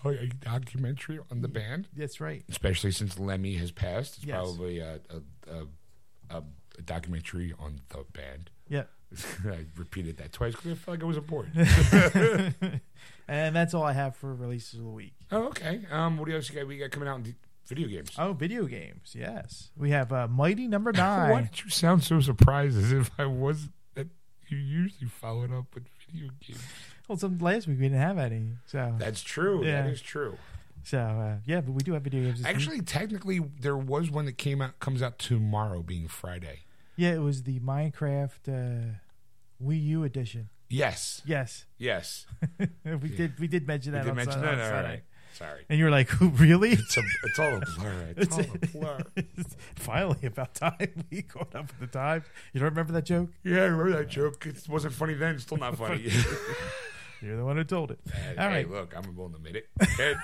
[0.00, 2.42] Probably a documentary on the band, that's right.
[2.48, 4.16] especially since Lemmy has passed.
[4.18, 4.36] It's Yes.
[4.36, 6.42] probably a, a, a, a,
[6.78, 8.50] a documentary on the band.
[8.68, 8.84] Yeah.
[9.46, 11.68] I repeated that twice because I felt like I was important.
[13.28, 15.14] And that's all I have for releases of the week.
[15.32, 15.80] oh, okay.
[15.90, 16.68] Um, what else you got?
[16.68, 17.34] We got coming out in
[17.66, 18.12] video games.
[18.16, 19.16] Oh, video games.
[19.18, 19.70] Yes.
[19.76, 21.44] We have uh, Mighty Number Why Nine.
[21.52, 24.06] did you sound so surprised as if I was that
[24.46, 26.62] you usually follow it up with video games?
[27.08, 28.52] Well, some last week we didn't have any.
[28.66, 29.64] So, That's true.
[29.64, 29.82] Yeah.
[29.82, 30.36] That is true.
[30.82, 32.38] so uh, yeah, but we do have video games.
[32.38, 32.54] This week.
[32.56, 36.60] Actually, technically, there was one that came out comes out tomorrow, being Friday.
[36.96, 38.94] yeah, it was the Minecraft uh,
[39.64, 40.48] Wii U edition.
[40.68, 42.26] Yes, Yes, yes.
[42.84, 43.38] we did.
[43.38, 43.98] We did mention that.
[44.04, 44.58] We did on mention Sun- that.
[44.60, 44.88] All Sunday.
[44.90, 45.02] right.
[45.34, 45.64] Sorry.
[45.68, 48.06] And you were like, who "Really?" It's a, it's all a blur.
[48.16, 48.98] It's all a blur.
[49.76, 52.24] Finally, about time we caught up with the time.
[52.52, 53.28] You don't remember that joke?
[53.44, 54.44] Yeah, I remember that joke.
[54.46, 55.34] It wasn't funny then.
[55.34, 56.10] It's still not funny.
[57.22, 57.98] You're the one who told it.
[58.12, 58.70] hey, All right.
[58.70, 59.68] look, I'm going to admit it.
[59.82, 60.14] Okay.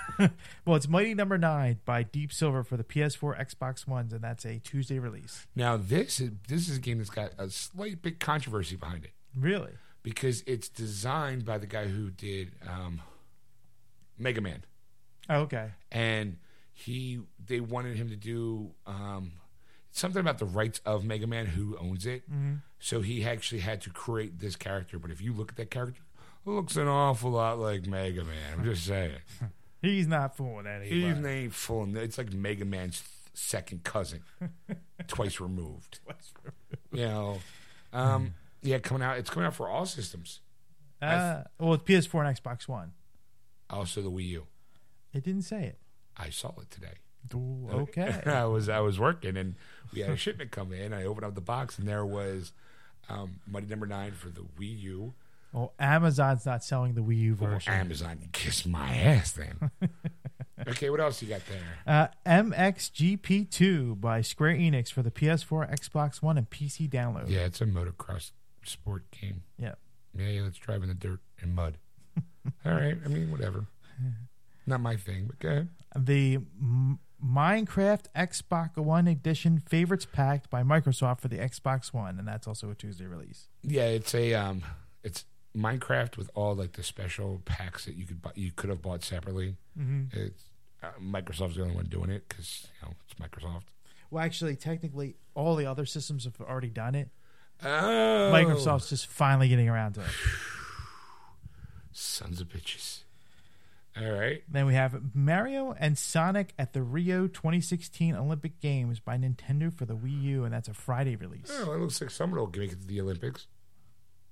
[0.64, 4.44] Well, it's Mighty Number Nine by Deep Silver for the PS4, Xbox Ones, and that's
[4.44, 5.46] a Tuesday release.
[5.56, 9.12] now this is this is a game that's got a slight bit controversy behind it
[9.36, 9.72] Really?
[10.02, 13.00] because it's designed by the guy who did um,
[14.18, 14.64] Mega Man.
[15.30, 15.70] Oh, okay.
[15.90, 16.36] and
[16.74, 19.32] he they wanted him to do um
[19.90, 22.22] something about the rights of Mega Man, who owns it.
[22.78, 24.98] So he actually had to create this character.
[24.98, 26.00] But if you look at that character,
[26.44, 28.58] looks an awful lot like Mega Man.
[28.58, 29.16] I'm just saying.
[29.82, 31.00] He's not fooling anybody.
[31.00, 31.96] He's ain't fooling.
[31.96, 33.02] It's like Mega Man's
[33.34, 34.22] second cousin,
[35.08, 35.98] twice removed.
[36.04, 36.32] Twice
[36.92, 37.38] You know,
[37.92, 39.18] um, yeah, coming out.
[39.18, 40.40] It's coming out for all systems.
[41.00, 42.92] Uh, well, it's PS4 and Xbox One.
[43.68, 44.46] Also, the Wii U.
[45.12, 45.78] It didn't say it.
[46.16, 46.94] I saw it today.
[47.34, 48.20] Ooh, okay.
[48.26, 49.54] I was I was working and
[49.92, 50.92] we had a shipment come in.
[50.92, 52.52] I opened up the box and there was
[53.08, 55.14] um, Mighty Number Nine for the Wii U.
[55.52, 57.72] well, Amazon's not selling the Wii U version.
[57.72, 59.70] Amazon kiss my ass then.
[60.68, 61.60] okay, what else you got there?
[61.86, 67.28] Uh, MXGP2 by Square Enix for the PS4, Xbox One, and PC download.
[67.28, 68.30] Yeah, it's a motocross
[68.64, 69.42] sport game.
[69.58, 69.74] Yeah.
[70.16, 71.78] Yeah, let's drive in the dirt and mud.
[72.66, 73.66] All right, I mean whatever.
[74.66, 75.68] Not my thing, but go ahead.
[75.96, 82.26] The M- Minecraft Xbox One Edition Favorites Packed by Microsoft for the Xbox One, and
[82.26, 83.48] that's also a Tuesday release.
[83.62, 84.62] Yeah, it's a um,
[85.02, 85.24] it's
[85.56, 89.02] Minecraft with all like the special packs that you could buy, you could have bought
[89.04, 89.56] separately.
[89.78, 90.18] Mm-hmm.
[90.18, 90.44] It's
[90.82, 93.64] uh, Microsoft's the only one doing it because you know it's Microsoft.
[94.10, 97.10] Well, actually, technically, all the other systems have already done it.
[97.64, 100.06] Oh, Microsoft's just finally getting around to it.
[101.92, 103.00] sons of bitches.
[103.94, 109.18] All right, Then we have Mario and Sonic at the Rio 2016 Olympic Games by
[109.18, 111.50] Nintendo for the Wii U, and that's a Friday release.
[111.52, 113.48] oh, it looks like someone will make it to the Olympics.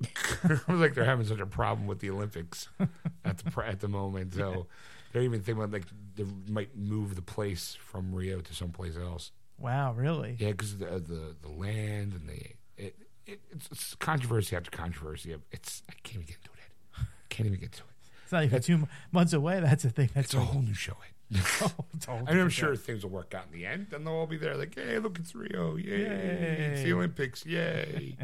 [0.45, 2.69] I was like they're having such a problem with the Olympics
[3.25, 4.67] at the at the moment, so
[5.13, 5.85] they're even thinking about like
[6.17, 9.33] they might move the place from Rio to someplace else.
[9.59, 10.37] Wow, really?
[10.39, 12.43] Yeah, because the, the the land and the
[12.83, 15.37] it, it it's, it's controversy after controversy.
[15.53, 17.07] It's I can't even get into it.
[17.29, 17.87] Can't even get to it.
[18.25, 19.61] It's not even two m- months away.
[19.61, 20.09] That's the thing.
[20.15, 20.97] That's It's a whole new show.
[21.33, 24.15] A whole I mean, I'm sure things will work out in the end, and they'll
[24.15, 25.77] all be there, like, "Hey, look, it's Rio!
[25.77, 26.73] Yay!
[26.73, 27.47] It's the Olympics!
[27.47, 28.17] Yay!"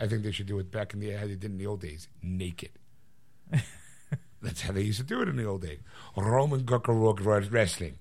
[0.00, 1.80] I think they should do it back in the how they did in the old
[1.80, 2.70] days, naked.
[4.42, 5.78] That's how they used to do it in the old days.
[6.16, 7.98] Roman Greco-Roman wrestling,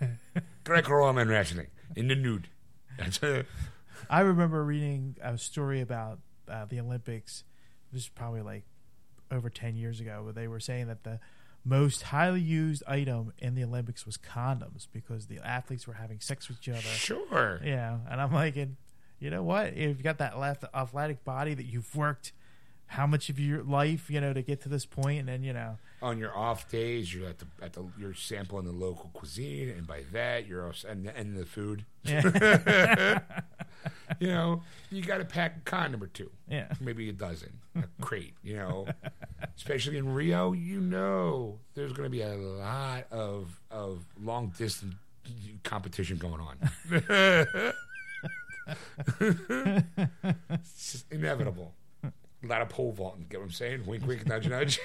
[0.64, 2.48] Greco-Roman wrestling in the nude.
[2.98, 3.44] That's a,
[4.10, 6.18] I remember reading a story about
[6.50, 7.44] uh, the Olympics.
[7.92, 8.64] This is probably like
[9.30, 11.20] over 10 years ago, where they were saying that the
[11.64, 16.48] most highly used item in the Olympics was condoms because the athletes were having sex
[16.48, 16.80] with each other.
[16.80, 17.60] sure.
[17.64, 18.76] Yeah, and I'm like, and
[19.18, 19.68] you know what?
[19.68, 22.32] If you've got that left athletic body that you've worked
[22.88, 25.52] how much of your life, you know, to get to this point, and then you
[25.52, 29.68] know, on your off days, you're at the at the you're sampling the local cuisine,
[29.70, 31.84] and by that you're also, and and the food.
[32.04, 33.18] yeah,
[34.20, 37.84] You know, you got to pack a condom or two, yeah, maybe a dozen, a
[38.00, 38.34] crate.
[38.42, 38.86] You know,
[39.56, 44.94] especially in Rio, you know, there's going to be a lot of of long distance
[45.64, 47.72] competition going on.
[49.20, 51.74] it's just inevitable.
[52.04, 52.12] A
[52.46, 53.26] lot of pole vaulting.
[53.28, 53.86] Get what I'm saying?
[53.86, 54.78] Wink, wink, nudge, nudge.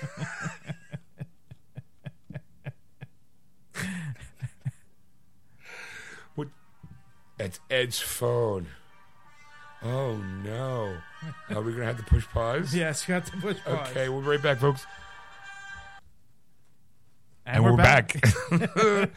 [6.35, 6.47] what?
[7.37, 8.67] That's Ed's phone.
[9.83, 10.95] Oh no!
[11.49, 12.75] Are we gonna have to push pause?
[12.75, 13.89] yes, you have to push pause.
[13.89, 14.85] Okay, we'll be right back, folks.
[17.47, 18.15] and, we're, back.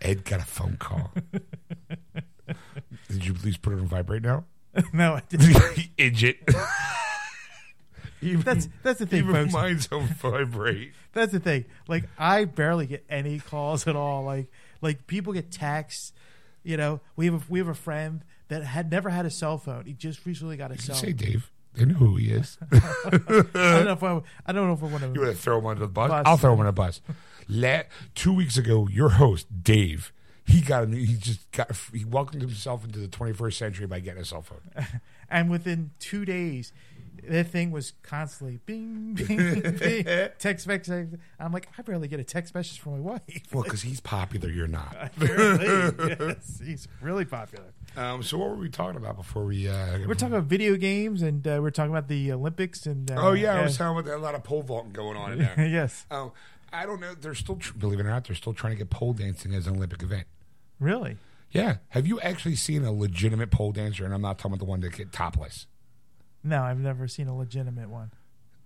[0.00, 1.10] Ed got a phone call.
[3.10, 4.44] Did you please put it on vibrate now?
[4.92, 5.90] no, I didn't.
[5.98, 6.38] Idiot.
[8.22, 9.52] even, that's that's the thing, even folks.
[9.52, 10.92] mine's on vibrate.
[11.12, 11.64] That's the thing.
[11.88, 14.24] Like I barely get any calls at all.
[14.24, 16.12] Like like people get texts.
[16.62, 19.56] You know, we have a, we have a friend that had never had a cell
[19.58, 19.86] phone.
[19.86, 20.96] He just recently got a You cell.
[20.96, 21.50] say Dave.
[21.74, 22.58] They know who he is.
[22.72, 25.08] I don't know if I, I don't know if I want to.
[25.08, 25.20] You to.
[25.20, 26.10] want to throw him under the bus?
[26.10, 26.22] Bus.
[26.26, 27.00] I'll throw him under the bus.
[27.48, 27.82] La
[28.14, 30.12] two weeks ago, your host Dave,
[30.50, 34.00] he got a new, he just got he welcomed himself into the 21st century by
[34.00, 34.60] getting a cell phone.
[35.32, 36.72] And within two days,
[37.28, 40.04] that thing was constantly bing bing bing
[40.40, 41.10] text message.
[41.38, 43.20] I'm like, I barely get a text message from my wife.
[43.52, 44.96] Well, because he's popular, you're not.
[45.16, 47.66] Apparently, yes, he's really popular.
[47.96, 49.68] Um, so what were we talking about before we?
[49.68, 52.86] Uh, We're talking about video games, and uh, we're talking about the Olympics.
[52.86, 55.30] And uh, Oh yeah, I was talking about a lot of pole vaulting going on
[55.32, 55.64] in there.
[55.64, 56.32] yes, um,
[56.72, 57.14] I don't know.
[57.14, 59.76] They're still, believe it or not, they're still trying to get pole dancing as an
[59.76, 60.26] Olympic event.
[60.80, 61.18] Really.
[61.52, 61.76] Yeah.
[61.90, 64.04] Have you actually seen a legitimate pole dancer?
[64.04, 65.66] And I'm not talking about the one that get topless.
[66.42, 68.10] No, I've never seen a legitimate one.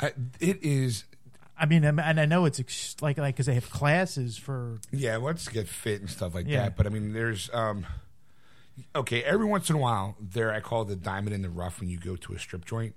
[0.00, 1.04] Uh, it is.
[1.58, 5.16] I mean, and I know it's ex- like like because they have classes for Yeah,
[5.18, 6.62] let's get fit and stuff like Yeah.
[6.64, 6.76] that.
[6.76, 7.86] But I mean, there's um,
[8.94, 9.22] okay.
[9.22, 11.88] Every once in a while, there I call it the diamond in the rough when
[11.88, 12.94] you go to a strip joint,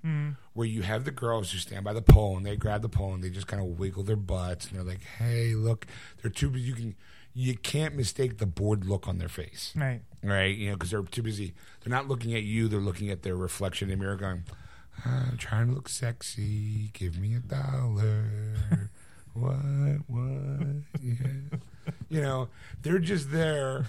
[0.54, 3.14] where you have the girls who stand by the pole and they grab the pole
[3.14, 5.86] and they just kind of wiggle their butts and they're like, "Hey, look,
[6.20, 6.96] they're too." You can
[7.40, 10.00] you can't mistake the bored look on their face, Right.
[10.24, 10.56] right?
[10.56, 11.54] You know, because they're too busy.
[11.80, 12.66] They're not looking at you.
[12.66, 14.42] They're looking at their reflection in the mirror, going,
[15.04, 16.90] "I'm trying to look sexy.
[16.94, 18.24] Give me a dollar."
[19.34, 19.54] what?
[20.08, 20.82] What?
[21.00, 21.14] Yeah.
[22.10, 22.48] You know,
[22.82, 23.86] they're just there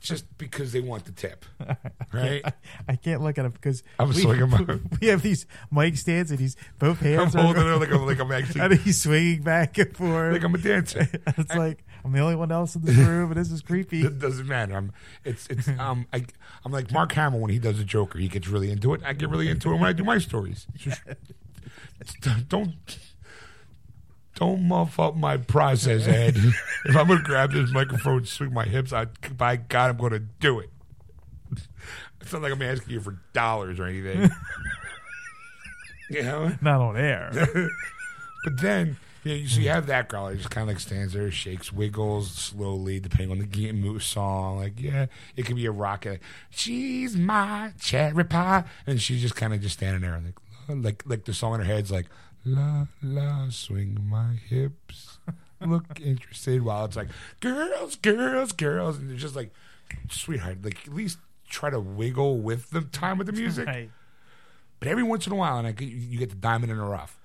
[0.00, 1.44] just because they want the tip,
[2.12, 2.40] right?
[2.44, 2.52] I,
[2.88, 6.30] I can't look at him because I'm we, swinging my- we have these mic stands
[6.30, 7.34] and he's both hands.
[7.34, 10.32] I'm holding are, it like I'm like I'm actually and he's swinging back and forth.
[10.34, 11.08] like I'm a dancer.
[11.36, 14.02] it's like I'm the only one else in this room, and this is creepy.
[14.04, 14.74] It doesn't matter.
[14.74, 14.92] I'm
[15.24, 16.24] it's it's um I
[16.64, 18.18] I'm like Mark Hamill when he does a Joker.
[18.18, 19.02] He gets really into it.
[19.04, 20.66] I get really into it when I do my stories.
[20.76, 21.00] Just-
[22.48, 22.74] don't
[24.34, 26.36] don't muff up my process, Ed.
[26.84, 30.18] if I'm gonna grab this microphone and swing my hips, I by God I'm gonna
[30.18, 30.70] do it.
[32.20, 34.30] It's not like I'm asking you for dollars or anything.
[36.10, 36.52] you know?
[36.60, 37.30] Not on air.
[38.44, 38.96] But then,
[39.30, 40.28] know, you, so you have that girl.
[40.28, 44.58] It just kind of like stands there, shakes, wiggles slowly, depending on the game song.
[44.58, 45.06] Like, yeah,
[45.36, 46.10] it could be a rocket.
[46.10, 51.02] Like, she's my cherry pie, and she's just kind of just standing there, like, like,
[51.06, 52.06] like the song in her head's like,
[52.44, 55.18] la la, swing my hips,
[55.60, 56.62] look interested.
[56.62, 57.08] While it's like,
[57.40, 59.52] girls, girls, girls, and it's just like,
[60.10, 63.66] sweetheart, like at least try to wiggle with the time with the music.
[63.66, 63.90] Right.
[64.80, 66.84] But every once in a while, and I get, you get the diamond in the
[66.84, 67.20] rough,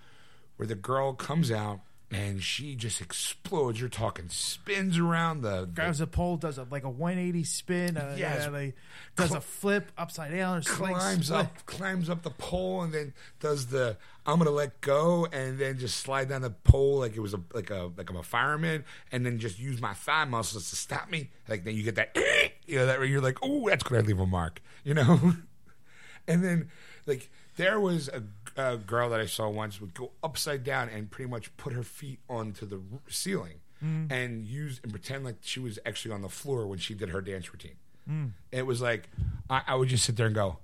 [0.57, 3.79] where the girl comes out and she just explodes.
[3.79, 7.97] You're talking spins around the, the Grabs a pole, does a like a 180 spin.
[7.97, 8.43] Uh, Yes.
[8.45, 8.75] yeah, like,
[9.15, 13.13] does Cl- a flip upside down or climbs up, climbs up the pole, and then
[13.39, 17.19] does the I'm gonna let go, and then just slide down the pole like it
[17.21, 20.69] was a like a like I'm a fireman, and then just use my thigh muscles
[20.69, 21.29] to stop me.
[21.47, 22.15] Like then you get that,
[22.65, 25.33] you know, that you're like, oh, that's gonna leave a mark, you know.
[26.27, 26.69] and then
[27.05, 28.21] like there was a,
[28.57, 31.83] a girl that I saw once would go upside down and pretty much put her
[31.83, 34.11] feet onto the r- ceiling mm.
[34.11, 37.21] and use and pretend like she was actually on the floor when she did her
[37.21, 37.75] dance routine.
[38.09, 38.31] Mm.
[38.51, 39.09] It was like
[39.49, 40.57] I, I would just sit there and go,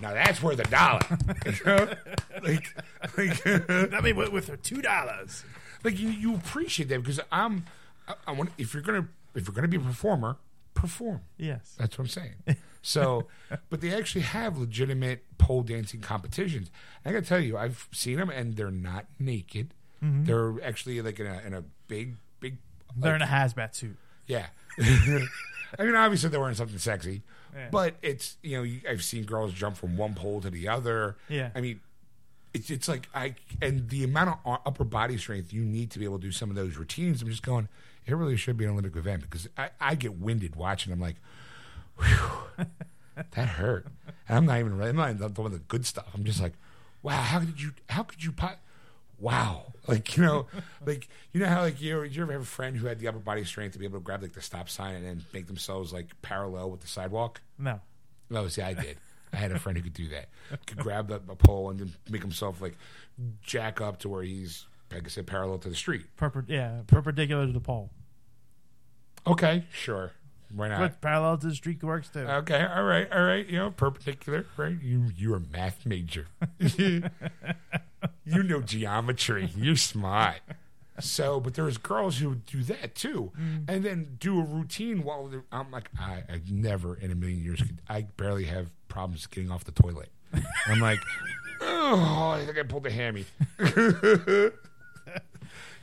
[0.00, 1.00] "Now that's worth a dollar."
[1.46, 1.88] You know?
[2.42, 2.74] like,
[3.16, 5.44] like, I mean, with, with her two dollars.
[5.84, 7.64] like you, you appreciate that because I'm.
[8.06, 10.36] I, I want if you're gonna if you're gonna be a performer,
[10.74, 11.20] perform.
[11.36, 11.74] Yes.
[11.78, 12.34] That's what I'm saying.
[12.88, 13.26] So,
[13.70, 16.70] but they actually have legitimate pole dancing competitions.
[17.04, 19.74] I got to tell you, I've seen them, and they're not naked.
[20.02, 20.24] Mm-hmm.
[20.24, 22.56] They're actually like in a in a big big.
[22.96, 23.96] They're in a hazmat suit.
[24.26, 24.46] Yeah.
[25.78, 27.22] I mean, obviously they're wearing something sexy,
[27.54, 27.68] Yeah.
[27.70, 31.16] but it's you know I've seen girls jump from one pole to the other.
[31.28, 31.50] Yeah.
[31.54, 31.80] I mean,
[32.54, 36.04] it's it's like I and the amount of upper body strength you need to be
[36.04, 37.20] able to do some of those routines.
[37.22, 37.68] I'm just going.
[38.06, 40.92] It really should be an Olympic event because I, I get winded watching.
[40.94, 41.16] I'm like,
[41.98, 42.66] whew,
[43.16, 43.86] that hurt.
[44.28, 44.80] And I'm not even.
[44.80, 46.06] I'm not even doing the good stuff.
[46.14, 46.54] I'm just like,
[47.02, 47.20] wow.
[47.22, 47.72] How did you?
[47.88, 48.32] How could you?
[48.32, 48.56] Po-
[49.18, 49.72] wow.
[49.86, 50.46] Like you know,
[50.86, 53.08] like you know how like you ever, you ever have a friend who had the
[53.08, 55.46] upper body strength to be able to grab like the stop sign and then make
[55.46, 57.40] themselves like parallel with the sidewalk.
[57.58, 57.80] No.
[58.30, 58.98] No, see, I did.
[59.32, 60.28] I had a friend who could do that.
[60.66, 62.76] Could grab the, a pole and then make himself like
[63.42, 66.06] jack up to where he's, like I said, parallel to the street.
[66.48, 67.90] Yeah, perpendicular to the pole.
[69.26, 70.12] Okay, sure.
[70.54, 70.78] Why not?
[70.78, 72.20] But parallel to the street works too.
[72.20, 73.46] Okay, all right, all right.
[73.46, 74.76] You know, perpendicular, right?
[74.80, 76.26] You you're a math major.
[76.58, 77.02] you
[78.24, 79.50] know geometry.
[79.56, 80.40] You're smart.
[81.00, 83.64] So, but there's girls who do that too, mm.
[83.68, 87.42] and then do a routine while they're, I'm like, I, I never in a million
[87.42, 87.80] years could.
[87.88, 90.08] I barely have problems getting off the toilet.
[90.66, 90.98] I'm like,
[91.60, 93.26] oh, I think I pulled a hammy.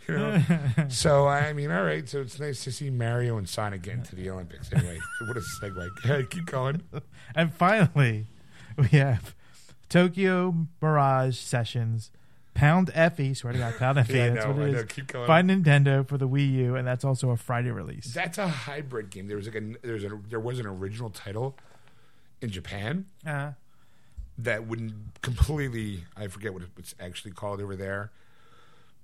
[0.08, 0.41] you know.
[0.89, 2.08] So I mean, all right.
[2.08, 4.72] So it's nice to see Mario and Sonic get into the Olympics.
[4.72, 6.30] Anyway, what a segue.
[6.30, 6.84] Keep going.
[7.36, 8.28] And finally,
[8.78, 9.36] we have
[9.89, 12.12] Tokyo Mirage Sessions.
[12.54, 14.14] Pound Effie, swear to God, Pound Effie.
[14.14, 14.84] Yeah, that's know, what it is.
[14.86, 15.28] Keep going.
[15.28, 18.14] By Nintendo for the Wii U, and that's also a Friday release.
[18.14, 19.28] That's a hybrid game.
[19.28, 21.58] There was like a there's a there was an original title
[22.41, 23.51] in Japan Uh,
[24.38, 28.12] that wouldn't completely I forget what it's actually called over there,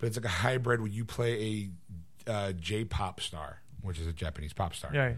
[0.01, 1.69] but it's like a hybrid where you play
[2.27, 5.13] a uh, J-pop star, which is a Japanese pop star, yeah,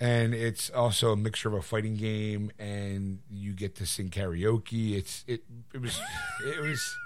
[0.00, 4.94] and it's also a mixture of a fighting game and you get to sing karaoke.
[4.96, 5.42] It's it
[5.74, 6.00] it was
[6.46, 6.96] it was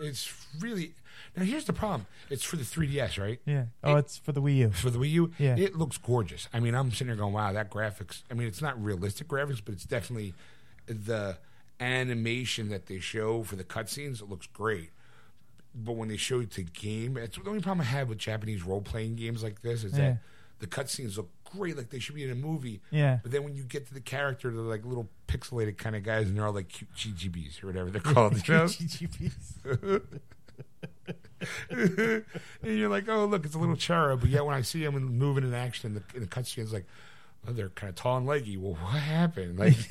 [0.00, 0.94] it's really
[1.36, 2.06] now here's the problem.
[2.30, 3.38] It's for the 3DS, right?
[3.44, 3.66] yeah.
[3.84, 4.70] Oh, it's for the Wii U.
[4.70, 5.56] for the Wii U, Yeah.
[5.56, 6.48] it looks gorgeous.
[6.52, 9.60] I mean, I'm sitting there going, "Wow, that graphics." I mean, it's not realistic graphics,
[9.64, 10.34] but it's definitely
[10.86, 11.38] the
[11.80, 14.20] animation that they show for the cutscenes.
[14.22, 14.90] It looks great.
[15.84, 18.62] But when they show it to game, it's the only problem I have with Japanese
[18.64, 20.10] role playing games like this is Yeah.
[20.10, 20.18] that
[20.60, 22.80] the cutscenes look great, like they should be in a movie.
[22.90, 23.20] Yeah.
[23.22, 26.26] But then when you get to the character, they're like little pixelated kind of guys,
[26.28, 28.46] and they're all like cute GGBs or whatever they're called.
[28.48, 28.64] You know?
[28.64, 30.02] GGPs.
[31.70, 32.24] and
[32.62, 34.20] you're like, oh look, it's a little cherub.
[34.20, 36.72] But yet when I see him moving in action in the, in the cutscene, it's
[36.72, 36.86] like,
[37.46, 38.56] oh, they're kind of tall and leggy.
[38.56, 39.58] Well, what happened?
[39.58, 39.76] Like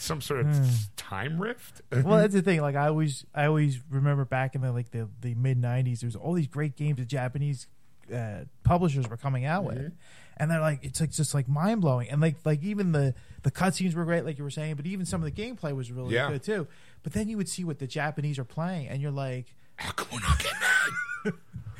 [0.00, 1.82] some sort of time rift.
[1.92, 2.60] well, that's the thing.
[2.60, 6.16] Like I always, I always remember back in the like the, the mid '90s, there's
[6.16, 7.66] all these great games that Japanese
[8.14, 9.92] uh, publishers were coming out with, Mhm.
[10.38, 13.50] and they're like, it's like just like mind blowing, and like like even the the
[13.50, 16.14] cutscenes were great, like you were saying, but even some of the gameplay was really
[16.14, 16.30] Yeah.
[16.30, 16.66] good too.
[17.02, 19.54] But then you would see what the Japanese are playing, and you're like,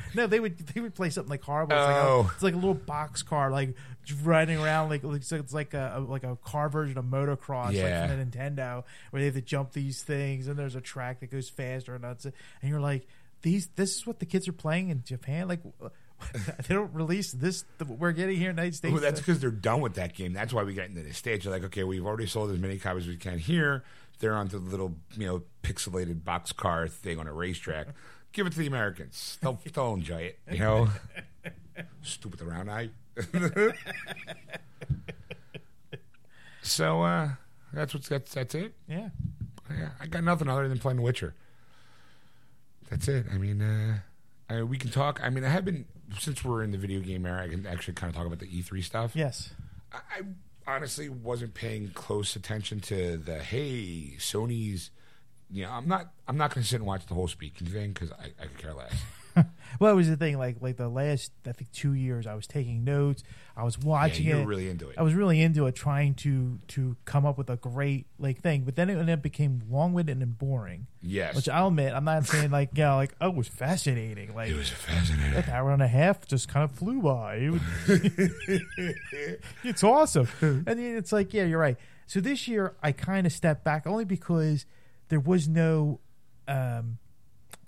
[0.09, 0.21] How come we're not getting that?
[0.23, 1.75] no, they would they would play something like horrible.
[1.75, 1.87] It's, Oh.
[1.87, 2.31] like, a, oh.
[2.33, 3.75] it's like a little box car, like
[4.23, 8.01] riding around, like it's like, it's like a, like a car version of motocross, Yeah.
[8.01, 11.19] like from the Nintendo, where they have to jump these things, and there's a track
[11.19, 12.33] that goes faster, and that's it.
[12.61, 13.07] And you're like,
[13.41, 15.47] these, this is what the kids are playing in Japan.
[15.47, 15.61] Like,
[16.33, 17.63] they don't release this.
[17.77, 18.91] What we're getting here in the United States.
[18.91, 20.33] Well, that's because they're done with that game.
[20.33, 21.43] That's why we got into the stage.
[21.43, 23.83] They're like, okay, we've already sold as many copies as we can here.
[24.19, 27.87] They're on the little, you know, pixelated box car thing on a racetrack.
[28.31, 29.37] Give it to the Americans.
[29.41, 30.89] They'll, they'll enjoy it, you know?
[32.01, 32.89] Stupid round eye.
[36.61, 37.29] so, uh,
[37.73, 38.73] that's what's that's that's it.
[38.87, 39.09] yeah.
[39.71, 41.35] Yeah, I got nothing other than playing The Witcher.
[42.89, 43.27] That's it.
[43.31, 43.99] I mean, uh,
[44.49, 45.19] I, we can talk.
[45.23, 45.85] I mean, I have been
[46.17, 47.43] since we're in the video game era.
[47.43, 49.11] I can actually kind of talk about the E3 stuff.
[49.15, 49.51] Yes.
[49.93, 50.21] I, I
[50.75, 54.89] honestly wasn't paying close attention to the hey Sony's.
[55.51, 56.11] You know, I'm not.
[56.27, 58.57] I'm not going to sit and watch the whole speaking thing because I, I could
[58.57, 58.93] care less.
[59.79, 60.37] Well, it was the thing.
[60.37, 63.23] Like like the last I think two years, I was taking notes.
[63.55, 64.47] I was watching yeah, you're it.
[64.47, 64.97] really into it.
[64.97, 68.63] I was really into it, trying to to come up with a great like thing.
[68.63, 70.87] But then it, it became long winded and boring.
[71.01, 74.35] yes, Which I'll admit, I'm not saying like you know, like oh, it was fascinating.
[74.35, 75.35] Like it was fascinating.
[75.35, 77.35] an hour and a half just kind of flew by.
[77.35, 77.61] It was-
[79.63, 80.27] it's awesome.
[80.41, 81.77] And then it's like, yeah, you're right.
[82.07, 84.65] So this year I kind of stepped back only because
[85.09, 85.99] there was no
[86.47, 86.97] um,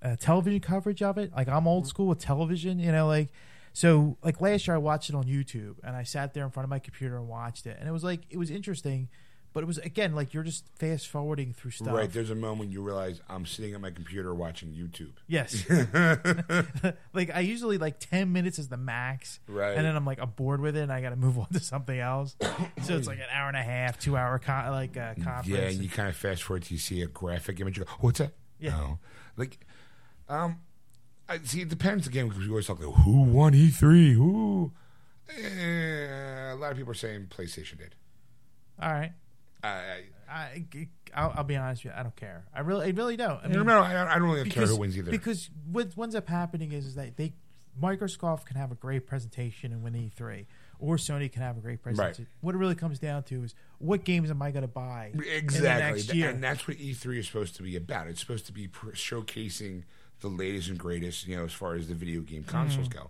[0.02, 1.32] uh, television coverage of it.
[1.36, 3.30] Like I'm old school with television, you know, like
[3.74, 6.66] so like last year I watched it on YouTube and I sat there in front
[6.66, 7.78] of my computer and watched it.
[7.80, 9.10] And it was like it was interesting,
[9.54, 11.94] but it was again like you're just fast forwarding through stuff.
[11.94, 15.14] Right, there's a moment you realize I'm sitting at my computer watching YouTube.
[15.28, 15.66] Yes.
[17.14, 19.40] like I usually like ten minutes is the max.
[19.48, 19.76] Right.
[19.76, 21.60] And then I'm like I'm bored with it and I got to move on to
[21.60, 22.36] something else.
[22.84, 25.48] so it's like an hour and a half, two hour con- like uh, conference.
[25.48, 27.78] Yeah, and you kind of fast forward to you see a graphic image.
[27.78, 28.78] You go, "What's that?" Yeah.
[28.80, 29.00] Oh.
[29.38, 29.60] like,
[30.30, 30.60] um,
[31.28, 31.62] I see.
[31.62, 34.14] It depends again because we always talk like, "Who won E3?
[34.14, 34.72] Who?"
[35.30, 37.96] Eh, a lot of people are saying PlayStation did.
[38.82, 39.12] All right.
[39.64, 40.66] I, I,
[41.14, 42.00] I'll, I'll be honest with you.
[42.00, 42.46] I don't care.
[42.54, 43.40] I really, I really don't.
[43.42, 45.12] I I, mean, no, I, I don't really care who wins either.
[45.12, 47.34] Because what ends up happening is, is that they,
[47.82, 50.46] Microsoft can have a great presentation and win E3,
[50.80, 52.28] or Sony can have a great presentation.
[52.42, 55.92] What it really comes down to is what games am I going to buy exactly,
[55.94, 56.30] next year?
[56.30, 58.08] and that's what E3 is supposed to be about.
[58.08, 59.84] It's supposed to be pr- showcasing
[60.22, 63.00] the latest and greatest, you know, as far as the video game consoles Mm-hmm.
[63.00, 63.10] go.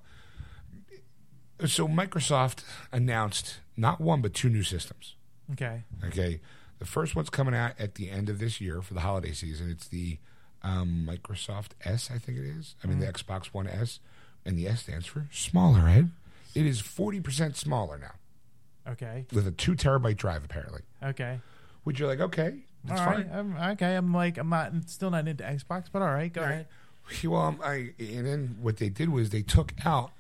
[1.68, 5.16] So Microsoft announced not one but two new systems.
[5.54, 5.84] Okay.
[6.06, 6.40] Okay,
[6.80, 9.70] the first one's coming out at the end of this year for the holiday season.
[9.70, 10.18] It's the
[10.64, 12.76] um, Microsoft S, I think it is.
[12.84, 14.00] I mean, the Xbox One S,
[14.46, 15.88] and the S stands for smaller.
[15.88, 16.12] Ed,
[16.56, 19.26] it is forty percent smaller now Okay.
[19.32, 20.82] with a two terabyte drive, apparently.
[21.04, 21.40] Okay.
[21.84, 22.46] Which you're like, okay,
[22.90, 23.28] All that's right.
[23.28, 23.56] fine.
[23.58, 23.96] I'm, okay.
[23.96, 26.32] I'm like, I'm not, still not into Xbox, but all right.
[26.32, 26.68] Go All ahead.
[27.10, 27.24] right.
[27.26, 30.12] Well, um, I and then what they did was they took out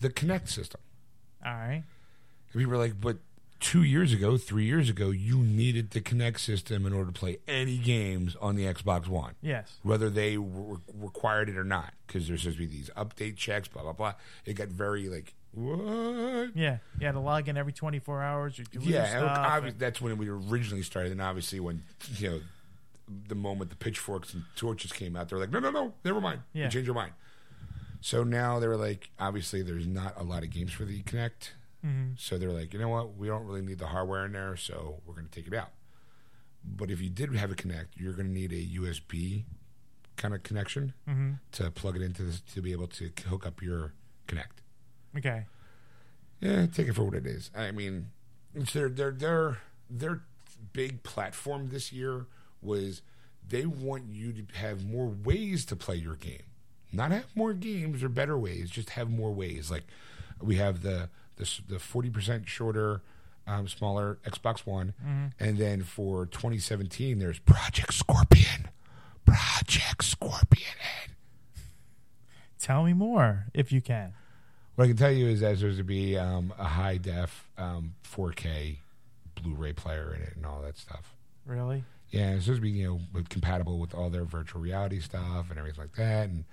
[0.00, 0.80] the Kinect system.
[1.44, 1.82] All right.
[2.52, 3.18] And we were like, but
[3.62, 7.38] two years ago, three years ago, you needed the Kinect system in order to play
[7.48, 9.34] any games on the Xbox One.
[9.40, 9.78] Yes.
[9.82, 13.68] whether they re- required it or not, because there's supposed to be these update checks,
[13.68, 14.14] blah blah blah.
[14.44, 16.50] It got very like what?
[16.54, 16.78] Yeah.
[16.98, 18.58] you had To log in every 24 hours.
[18.58, 21.82] You, Yeah, stuff obvi- and- that's when we originally started, and obviously when
[22.16, 22.40] you know
[23.28, 26.20] the moment the pitchforks and torches came out, they were like, no, no, no, never
[26.20, 26.64] mind, Yeah.
[26.64, 27.12] you change your mind.
[28.00, 31.50] So now they were like, obviously there's not a lot of games for the Kinect,
[31.84, 32.18] Mhm.
[32.18, 35.00] so they're like, you know what, we don't really need the hardware in there, so
[35.04, 35.70] we're going to take it out.
[36.64, 39.44] But if you did have a Kinect, you're going to need a USB
[40.16, 41.40] kind of connection Mhm.
[41.52, 43.92] to plug it into this to be able to hook up your
[44.28, 44.62] Kinect.
[45.16, 45.46] Okay.
[46.40, 47.50] Yeah, take it for what it is.
[47.54, 48.10] I mean,
[48.54, 49.58] it's their their their
[49.90, 50.22] their
[50.72, 52.26] big platform this year
[52.60, 53.02] was
[53.46, 56.42] they want you to have more ways to play your game,
[56.92, 59.70] not have more games or better ways, just have more ways.
[59.70, 59.84] Like
[60.40, 63.02] we have the the the forty percent shorter.
[63.44, 64.94] Um, smaller Xbox One,
[65.40, 68.68] and then for 2017, there's Project Scorpion.
[69.26, 70.76] Project Scorpion.
[70.80, 71.10] Ed.
[72.60, 74.14] Tell me more if you can.
[74.76, 77.94] What I can tell you is that there's to be um, a high def um,
[78.04, 78.76] 4K
[79.42, 81.12] Blu-ray player in it and all that stuff.
[81.44, 81.82] Really?
[82.10, 85.58] Yeah, it's supposed to be you know compatible with all their virtual reality stuff and
[85.58, 86.28] everything like that.
[86.28, 86.44] And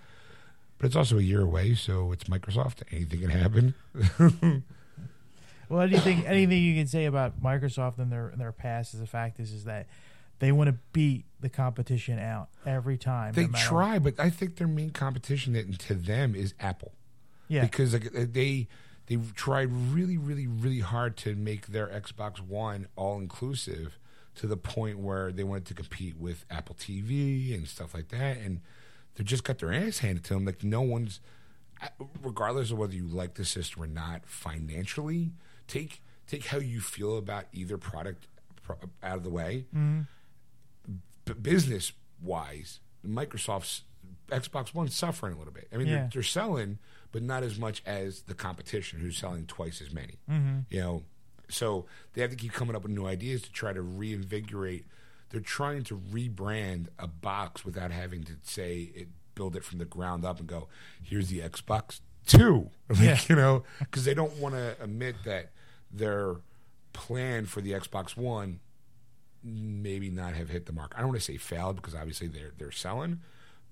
[0.79, 2.81] but it's also a year away, so it's Microsoft.
[2.91, 4.63] Anything can happen.
[5.69, 9.07] Well, anything anything you can say about Microsoft and their and their past is the
[9.07, 9.85] fact is is that
[10.39, 13.33] they want to beat the competition out every time.
[13.33, 16.93] they no try, but I think their main competition to them is Apple.
[17.47, 17.61] Yeah.
[17.61, 18.67] because like, uh, they
[19.07, 23.97] they've tried really, really, really hard to make their Xbox One all inclusive
[24.35, 28.37] to the point where they wanted to compete with Apple TV and stuff like that,
[28.37, 28.61] and
[29.19, 30.45] they just got their ass handed to them.
[30.45, 31.19] Like no one's,
[32.23, 35.33] regardless of whether you like the system or not, financially,
[35.67, 38.27] take take how you feel about either product
[39.03, 39.65] out of the way.
[39.75, 40.01] Mm-hmm.
[41.25, 41.91] B- business
[42.21, 43.83] wise, Microsoft's
[44.29, 45.67] Xbox One's suffering a little bit.
[45.73, 45.95] I mean, Yeah.
[45.95, 46.77] they're, they're selling,
[47.11, 50.19] but not as much as the competition, who's selling twice as many.
[50.29, 50.59] Mm-hmm.
[50.69, 51.03] You know,
[51.49, 54.85] so they have to keep coming up with new ideas to try to reinvigorate.
[55.29, 59.85] They're trying to rebrand a box without having to say it, build it from the
[59.85, 60.67] ground up and go,
[61.03, 62.69] here's the Xbox Two.
[62.89, 63.19] Like, Yeah.
[63.27, 65.51] You know, because they don't want to admit that
[65.91, 66.37] their
[66.93, 68.59] plan for the Xbox One
[69.43, 70.93] maybe not have hit the mark.
[70.95, 73.21] I don't want to say failed because obviously they're they're selling,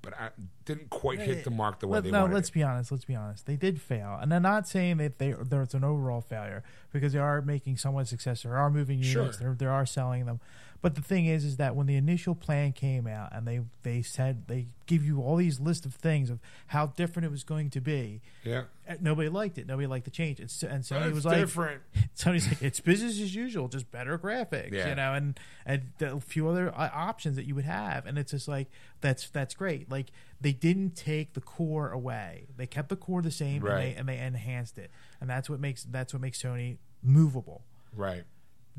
[0.01, 0.29] but I
[0.65, 2.35] didn't quite hit the mark the way Let, they no, wanted.
[2.35, 2.53] let's it.
[2.53, 2.91] be honest.
[2.91, 3.45] Let's be honest.
[3.45, 7.19] They did fail, and I'm not saying that they there's an overall failure because they
[7.19, 8.43] are making somewhat success.
[8.43, 9.39] They are moving units.
[9.39, 9.53] Sure.
[9.55, 10.39] They they are selling them.
[10.81, 14.01] But the thing is, is that when the initial plan came out and they they
[14.01, 17.69] said they give you all these list of things of how different it was going
[17.71, 19.67] to be, Yeah, eh, nobody liked it.
[19.67, 20.39] Nobody liked the change.
[20.39, 21.81] It's, and Sony was like, different.
[22.15, 24.89] Sony's like, it's business as usual, just better graphics, Yeah.
[24.89, 28.31] you know, and and a few other uh, options that you would have, and it's
[28.31, 28.67] just like
[29.01, 29.89] that's that's great.
[29.91, 33.73] Like they didn't take the core away; they kept the core the same, Right.
[33.97, 37.63] and they and they enhanced it, and that's what makes that's what makes Sony movable.
[37.95, 38.23] Right.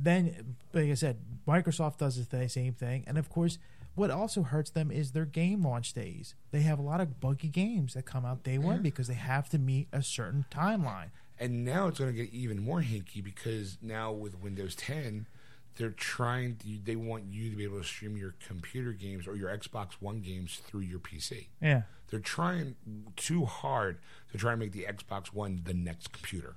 [0.00, 3.58] Then, like I said, Microsoft does the same thing, and of course.
[3.94, 6.36] What also hurts them is their game launch days.
[6.52, 9.48] They have a lot of buggy games that come out day one because they have
[9.48, 11.08] to meet a certain timeline.
[11.40, 15.26] And now it's going to get even more hinky because now with Windows 10,
[15.78, 19.34] they're trying to, they want you to be able to stream your computer games or
[19.34, 21.48] your Xbox One games through your PC.
[21.60, 22.76] Yeah, They're trying
[23.16, 23.98] too hard
[24.30, 26.54] to try and make the Xbox One the next computer.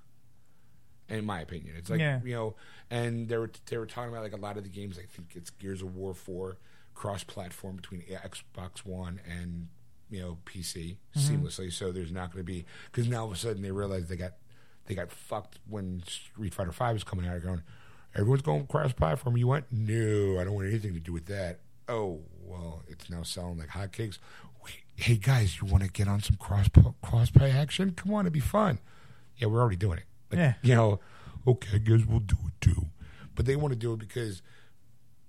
[1.11, 2.21] In my opinion, it's like Yeah.
[2.23, 2.55] you know,
[2.89, 4.97] and they were they were talking about like a lot of the games.
[4.97, 6.57] I think it's Gears of War four
[6.93, 9.67] cross-platform between Xbox One and
[10.09, 11.19] you know PC mm-hmm.
[11.19, 11.71] seamlessly.
[11.71, 14.15] So there's not going to be because now all of a sudden they realize they
[14.15, 14.33] got
[14.85, 17.41] they got fucked when Street Fighter Five was coming out.
[17.41, 17.61] Going,
[18.15, 19.37] everyone's going cross-platform.
[19.37, 21.59] You went, no, I don't want anything to do with that.
[21.89, 24.17] Oh well, it's now selling like hotcakes.
[24.63, 26.67] Wait, hey guys, you want to get on some cross
[27.03, 27.91] crossplay action?
[27.95, 28.79] Come on, it'd be fun.
[29.37, 30.05] Yeah, we're already doing it.
[30.31, 30.53] Like, Yeah.
[30.61, 30.99] You know,
[31.47, 32.87] okay, I guess we'll do it too.
[33.35, 34.41] But they want to do it because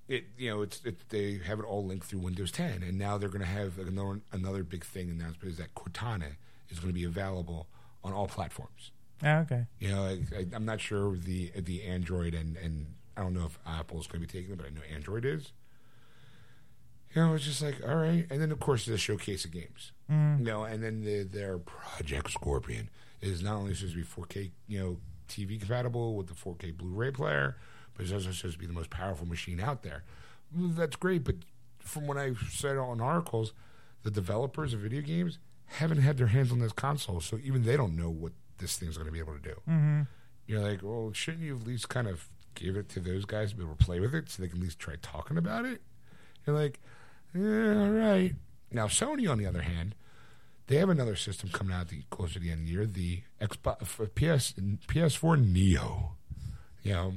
[0.09, 3.17] it, you know, it's it, they have it all linked through Windows 10, and now
[3.19, 6.37] they're going to have another another big thing announcement is that Cortana
[6.69, 7.69] is going to be available
[8.05, 8.91] on all platforms.
[9.23, 9.67] Ah, okay.
[9.79, 13.47] You know, I, I, I'm not sure the the Android and and I don't know
[13.47, 15.53] if Apple is going to be taking it, but I know Android is.
[17.15, 19.93] You know, it's just like all right, and then of course the showcase of games.
[20.39, 22.91] You know, and then the, their Project Scorpion
[23.23, 24.97] is not only supposed to be 4K, you know,
[25.29, 27.57] TV compatible with the 4K Blu-ray player,
[27.95, 30.03] but it's also supposed to be the most powerful machine out there.
[30.55, 31.37] That's great, but
[31.79, 33.53] from what I've said on articles,
[34.03, 37.77] the developers of video games haven't had their hands on this console, so even they
[37.77, 39.55] don't know what this thing's going to be able to do.
[39.69, 40.03] Mm-hmm.
[40.47, 43.57] You're like, well, shouldn't you at least kind of give it to those guys to
[43.57, 45.81] be able to play with it so they can at least try talking about it?
[46.47, 46.81] You're like,
[47.35, 48.35] yeah, all right.
[48.71, 49.95] Now, Sony, on the other hand,
[50.69, 53.23] they have another system coming out the, closer to the end of the year, the
[53.41, 53.81] Xbox
[54.15, 54.55] PS
[54.87, 56.13] PS4 Neo.
[56.83, 57.15] You know,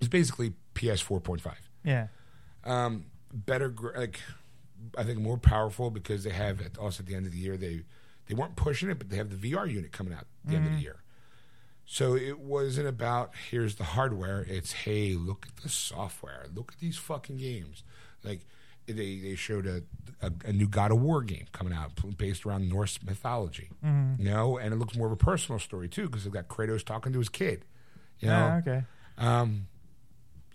[0.00, 2.06] it's basically PS 4.5 Yeah.
[2.64, 4.20] um, better, like
[4.98, 7.56] I think more powerful because they have at, also at the end of the year
[7.56, 7.82] they
[8.26, 10.66] they weren't pushing it, but they have the VR unit coming out at the end
[10.66, 10.96] of the year.
[11.84, 14.46] So it wasn't about here's the hardware.
[14.48, 16.46] It's hey, look at the software.
[16.54, 17.82] Look at these fucking games.
[18.24, 18.46] Like
[18.86, 19.82] they they showed a
[20.20, 23.70] a, a new God of War game coming out based around Norse mythology.
[24.18, 26.84] You know, and it looks more of a personal story too because they've got Kratos
[26.84, 27.64] talking to his kid.
[28.20, 28.84] You know, okay.
[29.18, 29.66] um,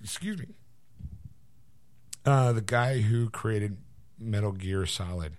[0.01, 0.47] excuse me.
[2.25, 3.77] Uh, the guy who created
[4.19, 5.33] Metal Gear Solid.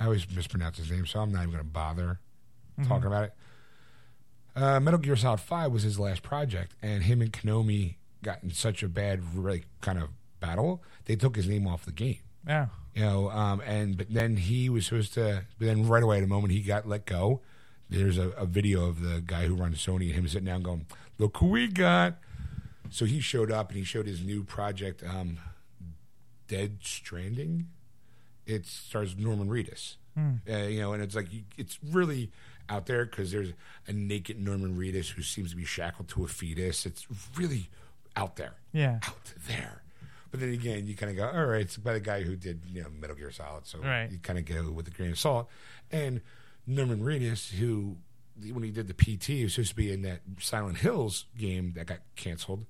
[0.00, 2.20] I always mispronounce his name, so I'm not even going to bother
[2.86, 3.32] talking about it.
[4.54, 8.50] Uh, Metal Gear Solid Five was his last project, and him and Konami got in
[8.50, 10.10] such a bad, like, kind of
[10.40, 10.82] battle.
[11.06, 12.18] They took his name off the game.
[12.46, 12.66] Yeah.
[12.94, 15.44] You know, um, and but then he was supposed to.
[15.58, 17.40] But then right away, at the moment he got let go,
[17.88, 20.86] there's a, a video of the guy who runs Sony and him sitting down going,
[21.18, 22.18] "Look who we got."
[22.90, 25.38] So he showed up and he showed his new project, um,
[26.48, 27.68] Dead Stranding.
[28.46, 29.96] It stars Norman Reedus.
[30.50, 32.32] Uh, you know, and it's like it's really
[32.68, 33.52] out there because there's
[33.86, 36.84] a naked Norman Reedus who seems to be shackled to a fetus.
[36.86, 37.68] It's really
[38.16, 38.98] out there, Yeah.
[39.06, 39.82] out there.
[40.30, 42.60] But then again, you kind of go, all right, it's by the guy who did
[42.70, 44.10] you know Metal Gear Solid, so Right.
[44.10, 45.48] you kind of go with a grain of salt.
[45.90, 46.20] And
[46.66, 47.96] Norman Reedus, who
[48.52, 51.72] when he did the PT, he was supposed to be in that Silent Hills game
[51.76, 52.66] that got canceled.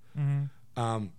[0.77, 1.13] Um,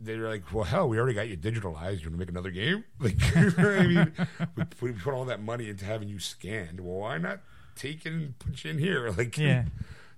[0.00, 2.00] they were like, well, hell, we already got you digitalized.
[2.02, 2.84] You want to make another game?
[3.00, 3.16] Like,
[3.58, 4.12] I mean,
[4.56, 6.80] we put, we put all that money into having you scanned.
[6.80, 7.38] Well, why not
[7.76, 9.10] take it and put you in here?
[9.10, 9.64] Like, Yeah.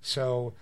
[0.01, 0.55] so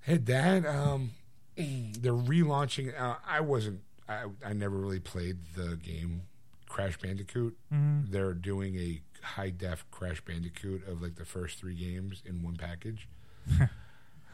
[0.00, 0.66] had that.
[0.66, 1.12] Um,
[2.00, 2.98] they're relaunching.
[2.98, 3.80] Uh, I wasn't.
[4.08, 6.22] I, I never really played the game
[6.68, 7.56] Crash Bandicoot.
[7.70, 12.56] They're doing a high def Crash Bandicoot of like the first three games in one
[12.56, 13.08] package.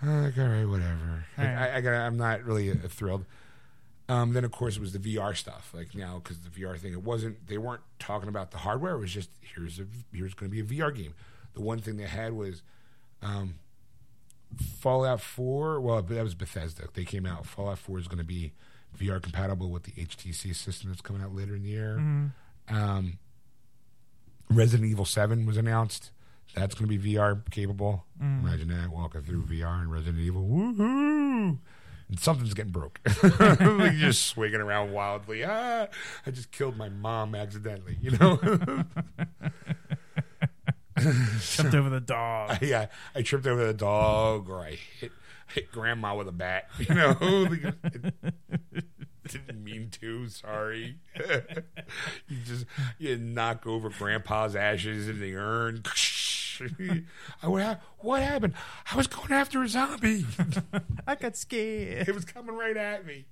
[0.03, 1.25] I'm like, all right, whatever.
[1.39, 1.71] Like, Alright.
[1.71, 1.93] I, I got.
[1.95, 3.25] I'm not really uh, thrilled.
[4.09, 5.73] Um, then of course it was the VR stuff.
[5.75, 7.47] Like now, because the VR thing, it wasn't.
[7.49, 8.95] They weren't talking about the hardware.
[8.95, 11.15] It was just here's a here's going to be a VR game.
[11.55, 12.63] The one thing they had was
[13.23, 13.55] um,
[14.81, 15.81] Fallout 4.
[15.81, 16.89] Well, that was Bethesda.
[16.95, 17.47] They came out.
[17.47, 18.53] Fallout 4 is going to be
[18.99, 21.99] VR compatible with the HTC system that's coming out later in the year.
[22.69, 23.19] Um,
[24.51, 26.11] Resident Evil 7 was announced.
[26.55, 28.05] That's going to be VR capable.
[28.21, 30.43] Imagine that walking through VR and Resident Evil.
[30.43, 31.59] Woohoo!
[32.09, 33.01] And something's getting broke.
[33.41, 35.45] like just swinging around wildly.
[35.45, 35.89] Ah,
[36.25, 37.99] I just killed my mom accidentally.
[38.01, 38.39] You know.
[41.41, 42.59] Jumped over the dog.
[42.63, 45.13] yeah, I tripped over the dog, or I hit
[45.55, 46.69] hit grandma with a bat.
[46.79, 47.15] You know,
[49.29, 50.29] didn't mean to.
[50.29, 50.97] Sorry.
[52.29, 52.65] you just
[52.99, 55.83] you knock over grandpa's ashes in the urn.
[57.43, 58.55] I, what, hap- what happened?
[58.91, 60.25] I was going after a zombie.
[61.07, 62.09] I got scared.
[62.09, 63.27] it was coming right at me.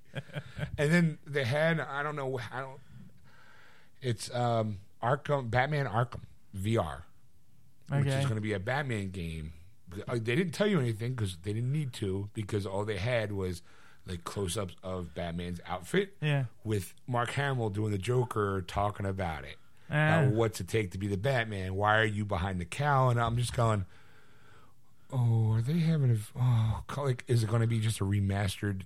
[0.77, 2.79] and then they had I don't know I don't.
[4.01, 6.21] It's um Arkham Batman Arkham
[6.55, 7.03] VR
[7.89, 9.53] which is going to be a Batman game.
[10.07, 13.31] Uh, They didn't tell you anything because they didn't need to because all they had
[13.31, 13.61] was
[14.07, 16.45] like close-ups of Batman's outfit Yeah.
[16.63, 19.55] with Mark Hamill doing the Joker talking about it.
[19.89, 20.19] Ah.
[20.21, 21.75] About what's it take to be the Batman?
[21.75, 23.09] Why are you behind the cow?
[23.09, 23.85] And I'm just going,
[25.11, 28.81] oh, are they having a oh, like is it going to be just a remastered?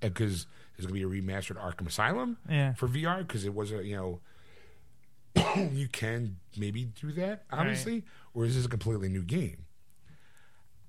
[0.00, 2.36] Because is it going to be a remastered Arkham Asylum?
[2.48, 2.74] Yeah.
[2.74, 4.20] for VR because it was a you know
[5.72, 8.04] you can maybe do that obviously
[8.34, 9.64] or is this a completely new game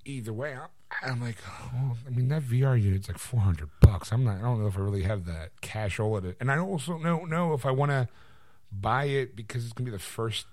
[0.04, 0.56] either way
[1.02, 1.36] i'm like
[1.74, 4.76] oh, i mean that vr unit's like 400 bucks i'm not i don't know if
[4.76, 7.90] i really have that cash all it and i also don't know if i want
[7.90, 8.08] to
[8.70, 10.46] buy it because it's going to be the first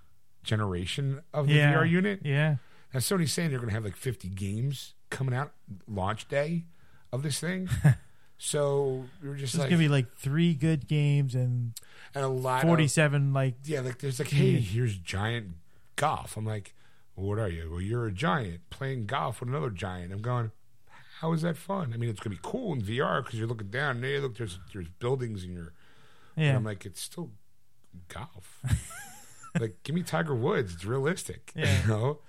[0.44, 1.74] generation of the Yeah.
[1.74, 2.56] vr unit Yeah.
[2.94, 5.54] now sony's saying they're going to have like 50 games coming out
[5.88, 6.66] launch day
[7.12, 7.70] of this thing
[8.40, 11.74] so we were just There's like gonna be like three good games and
[12.16, 15.48] and a lot of forty-seven like yeah, like there's like, hey, here's giant
[15.96, 16.36] golf.
[16.36, 16.74] I'm like,
[17.16, 17.70] well, what are you?
[17.72, 20.12] Well, you're a giant playing golf with another giant.
[20.12, 20.52] I'm going,
[21.20, 21.92] how is that fun?
[21.94, 23.98] I mean, it's gonna be cool in VR because you're looking down.
[23.98, 25.74] And hey, look, there's there's buildings in your.
[26.36, 26.56] And yeah.
[26.56, 27.32] I'm like, it's still
[28.08, 28.60] golf.
[29.60, 30.74] like, give me Tiger Woods.
[30.74, 31.52] It's realistic.
[31.56, 31.82] Yeah.
[31.84, 32.20] You know,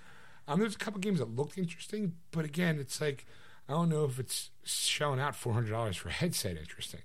[0.47, 3.27] um, there's a couple games that looked interesting, but again, it's like
[3.69, 7.01] I don't know if it's shelling out four hundred dollars for a headset interesting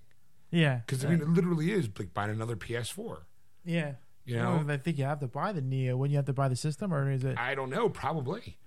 [0.52, 0.82] yeah.
[0.86, 3.20] because I mean, it literally is like buying another PS4.
[3.66, 3.94] yeah.
[4.30, 6.34] You know, Oh, I think you have to buy the Neo when you have to
[6.34, 7.38] buy the system, or is it?
[7.38, 7.90] I don't know.
[7.90, 8.58] Probably.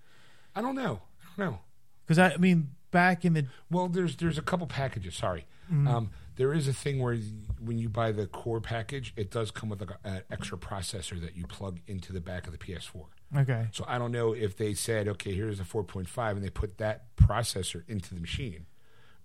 [0.55, 1.01] I don't know.
[1.23, 1.59] I don't know.
[2.05, 5.15] Because I, I mean, back in the Well, there's there's a couple packages.
[5.15, 7.17] Sorry, um, there is a thing where
[7.61, 11.37] when you buy the core package, it does come with a, an extra processor that
[11.37, 13.05] you plug into the back of the PS4.
[13.39, 16.79] okay, So I don't know if they said, okay, here's a 4.5, and they put
[16.79, 18.67] that processor into the machine,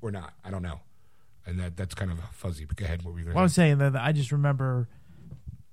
[0.01, 0.33] or not.
[0.45, 0.81] I don't know,
[1.45, 2.63] and that that's kind of fuzzy.
[2.65, 3.03] But go ahead.
[3.03, 4.88] What were you going well, I was saying that I just remember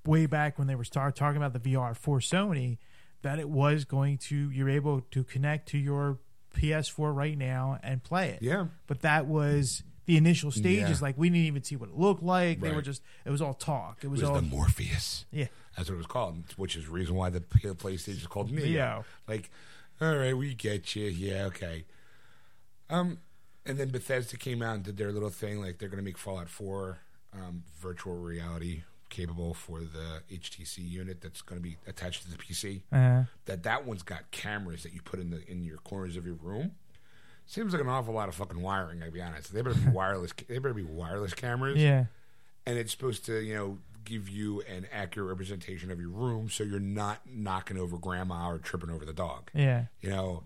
[0.05, 2.77] way back when they were start talking about the VR for Sony
[3.21, 6.19] that it was going to you're able to connect to your
[6.55, 8.41] PS4 right now and play it.
[8.41, 8.67] Yeah.
[8.87, 10.99] But that was the initial stages.
[10.99, 11.03] Yeah.
[11.05, 12.61] Like we didn't even see what it looked like.
[12.61, 14.03] They were just it was all talk.
[14.03, 15.25] It was, It was all the Morpheus.
[15.31, 15.47] yeah.
[15.75, 18.65] That's what it was called, which is the reason why the PlayStation is called Neo.
[18.65, 19.05] Neo.
[19.27, 19.49] Like,
[19.99, 21.07] all right, we get you.
[21.07, 21.83] Yeah, okay.
[22.89, 23.17] Um,
[23.65, 25.59] and then Bethesda came out and did their little thing.
[25.59, 26.99] Like, they're going to make Fallout 4
[27.33, 28.83] um, virtual reality
[29.15, 32.81] capable for the HTC unit that's going to be attached to the PC.
[32.91, 36.25] Uh, That that one's got cameras that you put in the in your corners of
[36.25, 36.71] your room.
[37.45, 39.03] Seems like an awful lot of fucking wiring.
[39.03, 39.53] I'll be honest.
[39.53, 40.31] They better be wireless.
[40.47, 42.05] They better be wireless cameras yeah.
[42.65, 46.63] and it's supposed to you know give you an accurate representation of your room so
[46.63, 49.85] you're not knocking over grandma or tripping over the dog Yeah.
[49.99, 50.43] you know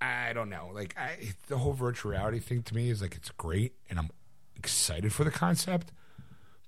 [0.00, 1.16] i don't know like I,
[1.46, 4.10] the whole virtual reality thing to me is like it's great and i'm
[4.56, 5.92] excited for the concept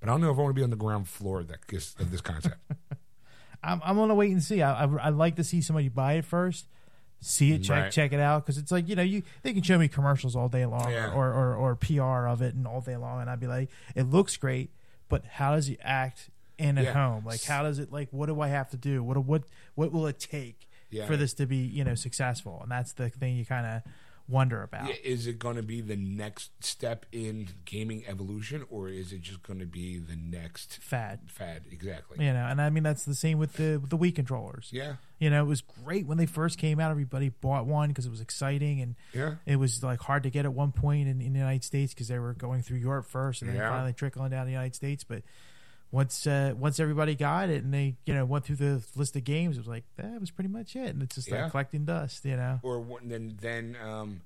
[0.01, 1.59] But I don't know if I want to be on the ground floor of, that,
[1.99, 2.57] of this concept.
[3.63, 4.63] I'm, I'm gonna wait and see.
[4.63, 6.69] I, I I'd like to see somebody buy it first,
[7.21, 7.93] see it, check Right.
[7.93, 10.49] check it out, because it's like you know you they can show me commercials all
[10.49, 11.13] day long Yeah.
[11.13, 14.05] or, or or PR of it and all day long, and I'd be like, it
[14.05, 14.71] looks great,
[15.09, 16.93] but how does it act in at Yeah.
[16.93, 17.25] home?
[17.27, 19.03] Like how does it like what do I have to do?
[19.03, 19.43] What what
[19.75, 21.07] what will it take Yeah.
[21.07, 22.61] for this to be you know successful?
[22.63, 23.93] And that's the thing you kind of
[24.29, 24.91] wonder about.
[25.03, 29.43] Is it going to be the next step in gaming evolution, or is it just
[29.43, 31.63] going to be the next Fad, fad?
[31.71, 32.25] Exactly.
[32.25, 34.69] you know, and I mean that's the same with the with the Wii controllers.
[34.73, 34.95] Yeah.
[35.19, 36.91] You know, it was great when they first came out.
[36.93, 39.35] Everybody bought one because it was exciting and Yeah.
[39.47, 42.07] it was like hard to get at one point in, in the United States because
[42.09, 43.71] they were going through Europe first and then Yeah.
[43.71, 45.03] finally trickling down the United States.
[45.05, 45.23] But
[45.91, 49.25] once uh, once everybody got it and they you know went through the list of
[49.25, 51.43] games, it was like that was pretty much it, and it's just Yeah.
[51.43, 52.61] like collecting dust, you know.
[52.63, 54.21] Or then then um,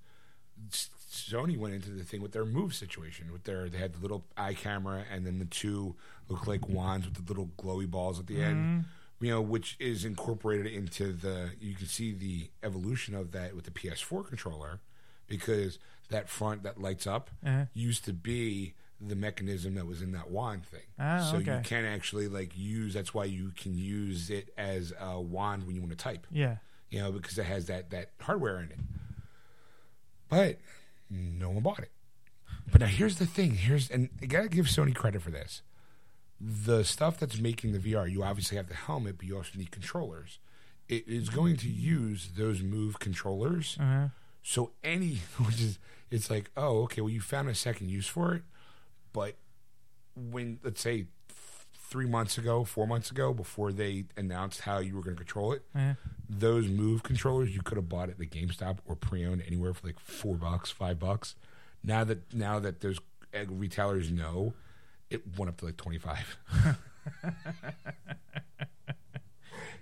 [0.71, 4.25] Sony went into the thing with their move situation with their they had the little
[4.37, 5.95] eye camera and then the two
[6.29, 8.45] look like wands with the little glowy balls at the Mm-hmm.
[8.45, 8.85] end.
[9.21, 11.51] You know, which is incorporated into the.
[11.61, 14.81] You can see the evolution of that with the PS4 controller,
[15.29, 17.67] because that front that lights up Uh-huh.
[17.73, 18.75] used to be
[19.07, 20.81] the mechanism that was in that wand thing.
[20.99, 21.63] Ah, so you okay.
[21.65, 22.95] can actually like use.
[22.95, 26.57] That's why you can use it as a wand when you want to type Yeah,
[26.91, 28.79] you know, because it has that that hardware in it.
[30.29, 30.59] But
[31.11, 31.91] no one bought it.
[32.71, 33.55] But now here's the thing.
[33.57, 35.63] Here's and I gotta give Sony credit for this.
[36.41, 39.71] The stuff that's making the VR, you obviously have the helmet, but you also need
[39.71, 40.39] controllers.
[40.89, 43.77] It is going to use those move controllers.
[43.81, 44.09] uh-huh.
[44.43, 45.79] So any which is
[46.11, 48.43] it's like, oh, okay, well you found a second use for it,
[49.13, 49.37] but
[50.15, 51.07] when let's say th-
[51.75, 55.53] three months ago, four months ago, before they announced how you were going to control
[55.53, 55.95] it, Uh-huh.
[56.29, 60.01] those move controllers you could have bought at the GameStop or pre-owned anywhere for like
[60.01, 61.35] four bucks, five bucks.
[61.85, 62.99] Now that now that those
[63.49, 64.55] retailers know,
[65.11, 66.37] it went up to like twenty five.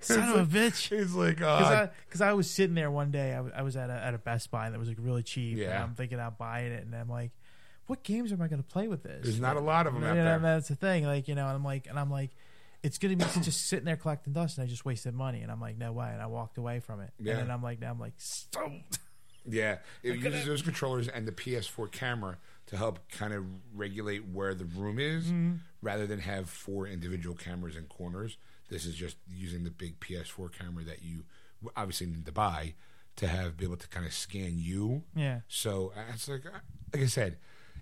[0.00, 0.90] son of a bitch.
[0.92, 3.76] It's like, Because uh, I, I was sitting there one day, I, w- I was
[3.76, 5.52] at a, at a Best Buy that was like really cheap.
[5.58, 5.82] And Yeah.
[5.82, 7.32] I'm thinking about buying it, and I'm like,
[7.90, 9.24] what games am I going to play with this?
[9.24, 10.38] there's not a lot of them You out know, there.
[10.38, 11.04] That's the thing.
[11.04, 12.30] Like, you know, and I'm like, and I'm like,
[12.82, 15.42] it's gonna be just sitting there collecting dust, and I just wasted money.
[15.42, 16.08] And I'm like, no way.
[16.12, 17.10] And I walked away from it.
[17.18, 17.32] Yeah.
[17.32, 18.98] And then I'm like, now I'm like, stoned.
[19.46, 24.54] Yeah, it uses those controllers and the PS4 camera to help kind of regulate where
[24.54, 25.56] the room is, Mm-hmm.
[25.82, 28.36] rather than have four individual cameras in corners.
[28.68, 31.24] This is just using the big PS4 camera that you
[31.76, 32.74] obviously need to buy
[33.16, 35.02] to have be able to kind of scan you.
[35.14, 35.40] Yeah.
[35.48, 36.60] So it's like, uh,
[36.94, 37.36] like I said,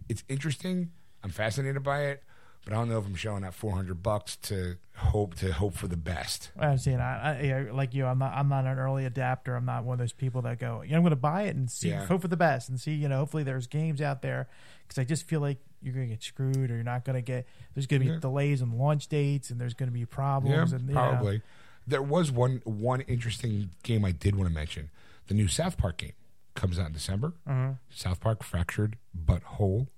[0.08, 0.90] it's interesting.
[1.22, 2.22] I'm fascinated by it,
[2.64, 5.88] but I don't know if I'm showing that 400 bucks to hope to hope for
[5.88, 6.50] the best.
[6.58, 9.54] I'm saying, I, I, like you, I'm not, I'm not an early adapter.
[9.56, 11.56] I'm not one of those people that go, you know, I'm going to buy it
[11.56, 12.04] and see, Yeah.
[12.06, 14.48] hope for the best, and see, you know, hopefully there's games out there
[14.86, 17.22] because I just feel like you're going to get screwed, or you're not going to
[17.22, 17.46] get.
[17.74, 18.18] There's going to be Yeah.
[18.20, 20.72] delays on launch dates, and there's going to be problems.
[20.72, 21.00] and you know.
[21.00, 21.42] probably.
[21.86, 24.90] There was one one interesting game I did want to mention.
[25.28, 26.12] The new South Park game
[26.54, 27.32] comes out in December.
[27.46, 27.72] Uh-huh.
[27.90, 29.88] South Park Fractured But Whole.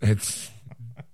[0.00, 0.50] It's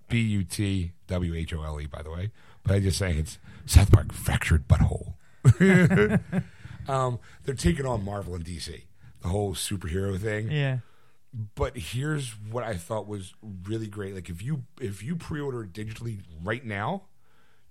[0.08, 2.30] B U T W H O L E, by the way.
[2.62, 5.14] But I just saying it's South Park Fractured Butthole.
[6.88, 8.84] Um, they're taking on Marvel and DC,
[9.20, 10.78] the whole superhero thing Yeah.
[11.54, 13.34] but here's what I thought was
[13.64, 14.14] really great.
[14.14, 17.02] Like if you if you pre-order digitally right now,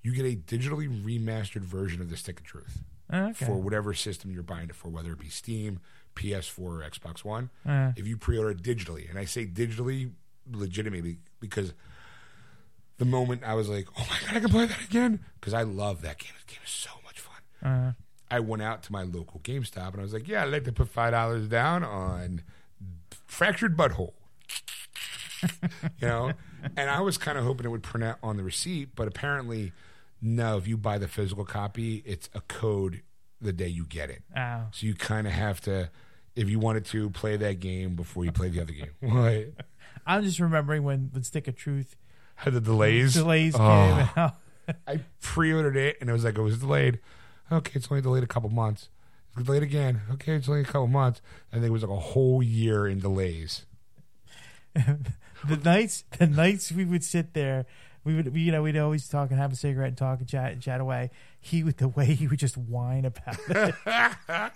[0.03, 3.33] you get a digitally remastered version of the Stick of Truth Okay.
[3.45, 5.79] for whatever system you're buying it for, whether it be Steam,
[6.15, 7.49] PS4, or Xbox One.
[7.65, 10.11] Uh, If you pre-order it digitally, and I say digitally
[10.51, 11.73] legitimately because
[12.97, 15.63] the moment I was like, "Oh my god, I can play that again!" because I
[15.63, 16.31] love that game.
[16.45, 17.69] The game is so much fun.
[17.69, 17.91] uh,
[18.29, 20.71] I went out to my local GameStop and I was like, "Yeah, I'd like to
[20.71, 22.41] put five dollars down on
[23.27, 24.13] fractured butthole."
[26.01, 26.31] you know,
[26.75, 29.71] and I was kind of hoping it would print out on the receipt, but apparently,
[30.21, 30.57] no.
[30.57, 33.01] If you buy the physical copy, it's a code
[33.39, 34.23] the day you get it.
[34.35, 34.67] ow.
[34.71, 35.91] So you kind of have to,
[36.35, 38.89] if you wanted to, play that game before you play the other game.
[38.99, 39.65] What?
[40.07, 41.95] I'm just remembering when the Stick of Truth
[42.35, 43.13] Had the delays.
[43.13, 43.59] delays Oh.
[43.59, 44.35] came out.
[44.87, 46.99] I pre-ordered it and it was like it was delayed.
[47.51, 48.89] Okay, it's only delayed a couple months.
[49.35, 50.01] It's delayed again.
[50.13, 51.21] Okay, it's only a couple months.
[51.51, 53.65] Think it was like a whole year in delays.
[54.75, 57.65] the nights the nights we would sit there
[58.03, 60.27] we would we, you know we'd always talk and have a cigarette and talk and
[60.29, 63.73] chat and chat away he would the way he would just whine about it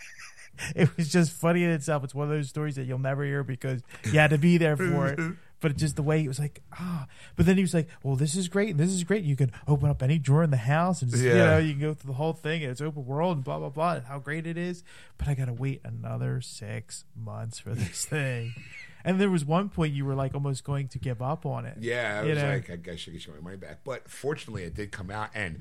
[0.76, 3.43] it was just funny in itself it's one of those stories that you'll never hear
[3.43, 5.20] because you had to be there for it
[5.60, 8.36] but just the way he was like ah but then he was like well this
[8.36, 11.02] is great and this is great you can open up any drawer in the house
[11.02, 13.38] and just, you know you can go through the whole thing and it's open world
[13.38, 14.84] and blah blah blah and how great it is
[15.18, 18.54] but i gotta wait another six months for this thing
[19.04, 21.78] And there was one point you were like almost going to give up on it.
[21.80, 22.49] Yeah, I was know?
[22.49, 23.80] like, I guess I should get my money back.
[23.84, 25.60] But fortunately, it did come out and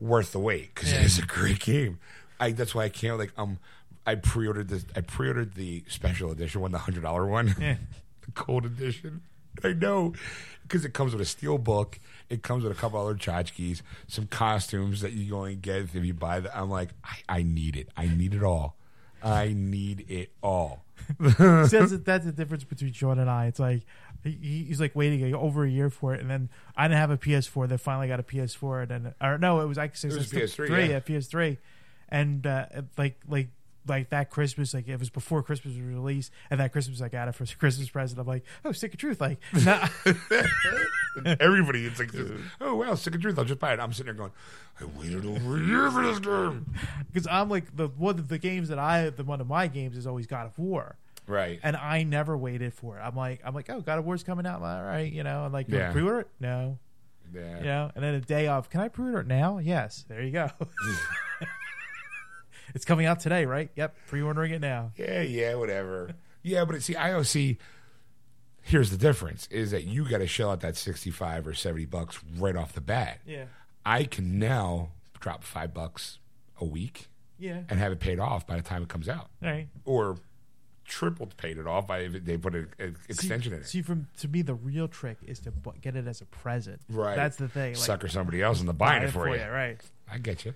[0.00, 1.00] worth the wait because Yeah.
[1.00, 1.98] it is a great game.
[2.40, 3.58] I that's why I can't like um.
[4.08, 4.84] I pre-ordered this.
[4.96, 7.76] I pre-ordered the special edition one, the hundred dollar one, Yeah.
[8.24, 9.22] the cold edition.
[9.62, 10.14] I know
[10.62, 11.98] because it comes with a steel book.
[12.30, 16.14] It comes with a couple other tchotchkes, some costumes that you only get if you
[16.14, 16.56] buy the.
[16.56, 17.88] I'm like, I, I need it.
[17.96, 18.76] I need it all.
[19.22, 20.84] I need it all.
[21.08, 21.70] See, that's,
[22.04, 23.46] that's the difference between Sean and I.
[23.46, 23.82] It's like
[24.22, 27.18] he, he's like waiting over a year for it, and then I didn't have a
[27.18, 27.68] PS4.
[27.68, 30.40] They finally got a PS4, and then or no, it was actually It was still
[30.42, 30.90] PS3, three, yeah.
[30.90, 31.56] yeah, PS3,
[32.10, 33.48] and uh, like like
[33.88, 37.28] like that Christmas, like it was before Christmas was released, and that Christmas I got
[37.28, 38.20] it for a Christmas present.
[38.20, 39.88] I'm like, oh, stick of truth, like nah,
[41.40, 42.10] Everybody, it's like,
[42.60, 43.38] oh well, sick of truth.
[43.38, 43.80] I'll just buy it.
[43.80, 44.32] I'm sitting there going,
[44.80, 46.66] I waited over a year for this game.
[47.12, 49.96] because I'm like the one of the games that I the one of my games
[49.96, 50.96] is always God of War.
[51.26, 51.60] Right.
[51.62, 53.00] And I never waited for it.
[53.02, 54.62] I'm like, I'm like, oh, God of War's coming out.
[54.62, 55.92] All right, you know, and like, Yeah.
[55.92, 56.28] pre-order it?
[56.40, 56.78] No,
[57.34, 57.58] Yeah.
[57.58, 59.58] you know, and then a day of, can I pre-order it now?
[59.58, 60.48] Yes, there you go.
[62.78, 63.70] It's coming out today, right?
[63.74, 64.92] Yep, pre-ordering it now.
[64.96, 66.12] Yeah, yeah, whatever.
[66.44, 67.56] yeah, but see, IOC.
[68.62, 72.20] Here's the difference: is that you got to shell out that sixty-five or seventy bucks
[72.36, 73.18] right off the bat.
[73.26, 73.46] Yeah,
[73.84, 76.20] I can now drop five bucks
[76.60, 79.50] a week yeah, and have it paid off by the time it comes out, all
[79.50, 79.66] right.
[79.84, 80.18] or
[80.84, 83.66] tripled paid it off by if they put an an extension see, in it.
[83.66, 86.80] See, from to me, the real trick is to bu- get it as a present.
[86.88, 87.16] Right.
[87.16, 87.70] That's the thing.
[87.70, 89.42] Like, Sucker somebody else into buy buying it for you.
[89.42, 89.80] right?
[90.08, 90.54] I get you.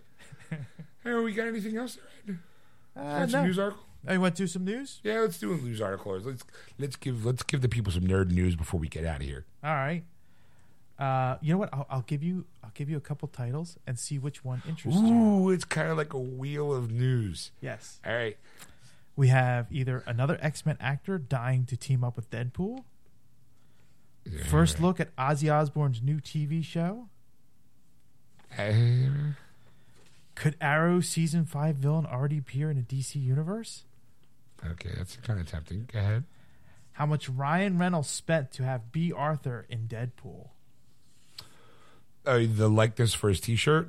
[1.05, 1.98] hey, we got anything else?
[2.28, 2.38] Ed?
[2.96, 3.46] Uh, Got some no.
[3.46, 3.84] news article?
[4.07, 5.00] I went to do some news.
[5.05, 6.18] Yeah, let's do a news article.
[6.18, 6.42] Let's
[6.78, 9.44] let's give let's give the people some nerd news before we get out of here.
[9.62, 10.03] All right.
[10.98, 11.70] Uh, you know what?
[11.72, 12.44] I'll, I'll give you.
[12.64, 15.07] I'll give you a couple titles and see which one interests you.
[15.14, 17.53] Ooh, it's kind of like a wheel of news.
[17.61, 18.00] Yes.
[18.05, 18.36] All right.
[19.14, 22.84] We have either another X Men actor dying to team up with Deadpool.
[24.48, 27.09] First look at Ozzy Osbourne's new TV show.
[28.57, 28.72] Uh,
[30.34, 33.84] Could Arrow season five villain already appear in a DC universe?
[34.64, 35.88] okay, that's kind of tempting.
[35.92, 36.24] Go ahead.
[36.92, 40.48] How much Ryan Reynolds spent to have Bea Arthur in Deadpool?
[42.24, 43.88] Uh, the likeness for his T-shirt.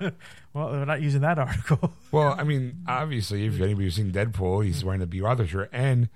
[0.52, 1.92] Well, they're not using that article.
[2.12, 5.70] Well, I mean, obviously, if anybody's seen Deadpool, he's wearing a Bea Arthur shirt.
[5.72, 6.08] And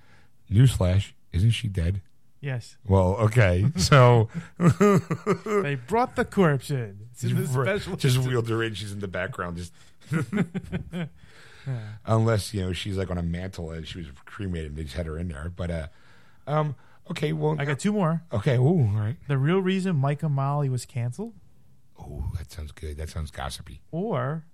[0.51, 2.01] newsflash, isn't she dead?
[2.41, 4.29] Yes, Well, okay, so
[4.59, 6.99] they brought the corpse in.
[7.13, 7.97] It's in the special.
[7.97, 8.75] just wheeled her in.
[8.75, 9.73] She's in the background, just
[12.07, 14.77] unless you know she's like on a mantle and she was cremated.
[14.77, 15.53] They just had her in there.
[15.55, 15.87] But uh,
[16.47, 16.75] um,
[17.11, 18.23] okay, well, I got two more.
[18.33, 19.17] okay, ooh, all right.
[19.29, 21.35] The real reason Mike Molly was canceled,
[21.99, 22.97] Oh, that sounds good.
[22.97, 23.83] That sounds gossipy.
[23.91, 24.47] or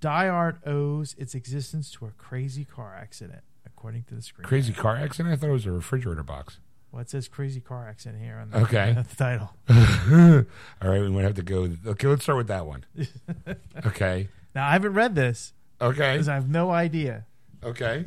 [0.00, 4.46] Die Hard owes its existence to a crazy car accident, according to the screen.
[4.46, 5.32] Crazy car accident.
[5.32, 6.60] I thought it was a refrigerator box.
[6.92, 8.92] Well, it says crazy car accident here on the, Okay.
[9.10, 9.50] the title.
[10.82, 11.68] all right, we might have to go.
[11.86, 12.84] Okay, let's start with that one.
[13.86, 17.26] Okay, Now I haven't read this okay, because I have no idea.
[17.62, 18.06] okay.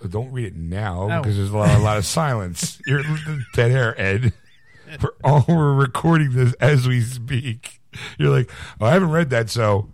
[0.00, 1.20] Well, don't read it now Oh.
[1.22, 2.80] because there's a lot, a lot of silence.
[2.86, 3.02] You're
[3.54, 4.32] dead air, Ed.
[5.00, 7.80] We're all we're recording this as we speak.
[8.18, 8.50] You're like,
[8.80, 9.88] oh, I haven't read that, so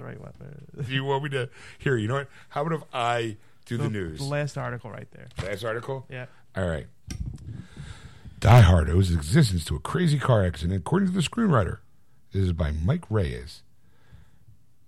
[0.00, 0.32] the right one.
[0.86, 1.48] do you want me to
[1.78, 1.96] here?
[1.96, 2.28] You know what?
[2.50, 3.36] How about if I
[3.66, 4.18] do the, news?
[4.18, 5.28] The last article right there.
[5.44, 6.06] Last article.
[6.08, 6.26] Yeah.
[6.56, 6.86] All right.
[8.40, 11.78] Die Hard owes its existence to a crazy car accident, according to the screenwriter.
[12.32, 13.62] This is by Mike Reyes.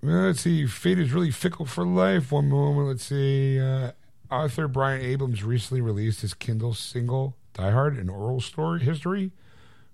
[0.03, 0.67] Well, let's see.
[0.67, 2.33] Fate is really fickle for life.
[2.33, 2.89] One moment.
[2.89, 3.61] Let's see.
[3.61, 3.93] Uh,
[4.31, 9.33] author Brian Abrams recently released his Kindle single, Die Hard, an oral story history,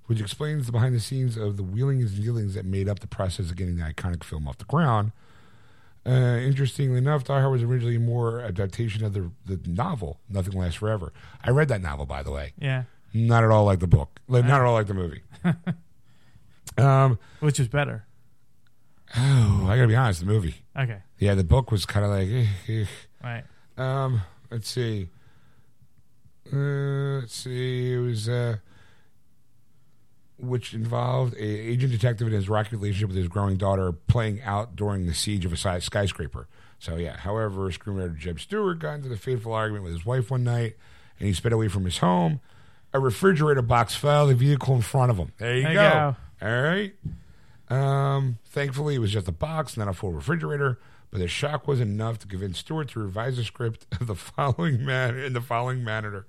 [0.08, 3.06] which explains the behind the scenes of the wheelings and dealings that made up the
[3.06, 5.12] process of getting the iconic film off the ground.
[6.06, 10.76] Uh, interestingly enough, Die Hard was originally more adaptation of the the novel Nothing Lasts
[10.76, 11.12] Forever.
[11.44, 12.52] I read that novel, by the way.
[12.58, 12.84] Yeah.
[13.14, 14.20] Not at all like the book.
[14.28, 15.22] Like, not at all like the movie.
[16.78, 18.04] um, Which is better.
[19.16, 20.20] oh, I gotta be honest.
[20.20, 20.98] The movie, Okay.
[21.18, 22.28] yeah, the book was kind of like.
[22.28, 22.84] eh, eh.
[23.22, 23.44] Right.
[23.76, 25.08] Um, let's see.
[26.52, 27.92] Uh, let's see.
[27.94, 28.56] It was uh,
[30.38, 34.76] which involved a agent detective and his rocky relationship with his growing daughter playing out
[34.76, 36.46] during the siege of a skyscraper.
[36.78, 37.16] So yeah.
[37.16, 40.76] However, screenwriter Jeb Stuart got into the fateful argument with his wife one night,
[41.18, 42.40] and he sped away from his home.
[42.92, 45.32] A refrigerator box fell the vehicle in front of him.
[45.38, 46.16] There you There you go.
[46.40, 46.94] All right.
[47.68, 50.78] Um, thankfully, it was just a box, not a full refrigerator.
[51.10, 54.84] But the shock was enough to convince Stewart to revise the script of the following
[54.84, 56.26] man in the following manner.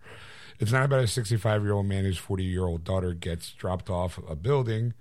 [0.60, 3.89] It's not about a 65 year old man whose 40 year old daughter gets dropped
[3.89, 4.93] off a building.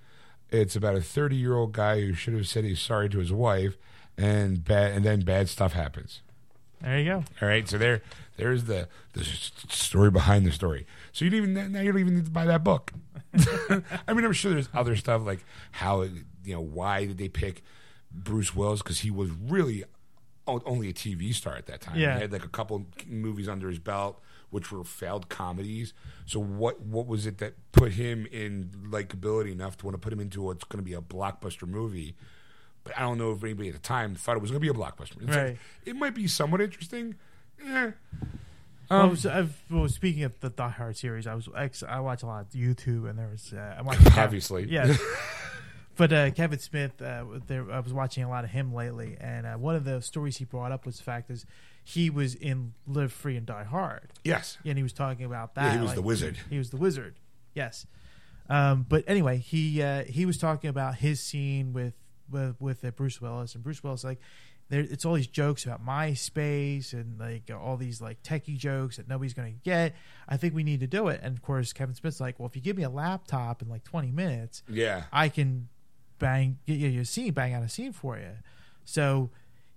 [0.50, 3.32] It's about a 30 year old guy who should have said he's sorry to his
[3.32, 3.76] wife
[4.16, 6.22] and bad, and then bad stuff happens.
[6.80, 7.24] There you go.
[7.42, 8.02] All right, so there,
[8.36, 10.86] there's the the story behind the story.
[11.12, 12.92] So you don't even now you don't even need to buy that book.
[13.34, 17.62] I mean, I'm sure there's other stuff like how you know why did they pick
[18.12, 19.84] Bruce Willis because he was really
[20.46, 21.98] only a TV star at that time.
[21.98, 22.14] Yeah.
[22.14, 24.20] he had like a couple movies under his belt,
[24.50, 25.92] which were failed comedies.
[26.26, 30.12] So what what was it that put him in likability enough to want to put
[30.12, 32.14] him into what's going to be a blockbuster movie?
[32.84, 34.78] But I don't know if anybody at the time thought it was going to be
[34.78, 35.16] a blockbuster.
[35.22, 35.58] It's like, Right.
[35.84, 37.16] it might be somewhat interesting.
[37.62, 37.90] Eh.
[38.90, 41.82] well, I Um, was, I've, well, speaking of the Die Hard series, I was ex,
[41.82, 44.66] I watch a lot of YouTube, and there was uh, I watched Obviously.
[44.70, 44.96] yeah.
[45.96, 49.44] but uh, Kevin Smith, uh, there, I was watching a lot of him lately, and
[49.46, 51.44] uh, one of the stories he brought up was the fact is
[51.88, 54.58] he was in Live Free and Die Hard, yes.
[54.62, 55.64] and he was talking about that.
[55.64, 56.38] Yeah, he was like, the wizard.
[56.50, 57.14] He was the wizard.
[57.54, 57.86] Yes.
[58.50, 61.94] Um, but anyway, he uh, he was talking about his scene with
[62.30, 64.18] with with uh, Bruce Willis, and Bruce Willis like
[64.68, 64.80] there.
[64.80, 69.32] It's all these jokes about MySpace and like all these like techie jokes that nobody's
[69.32, 69.94] going to get.
[70.28, 71.20] I think we need to do it.
[71.22, 73.84] And of course, Kevin Smith's like, well, if you give me a laptop in like
[73.84, 75.04] 20 minutes, Yeah.
[75.10, 75.68] I can
[76.18, 78.32] bang get you a scene, bang out a scene for you.
[78.84, 79.30] So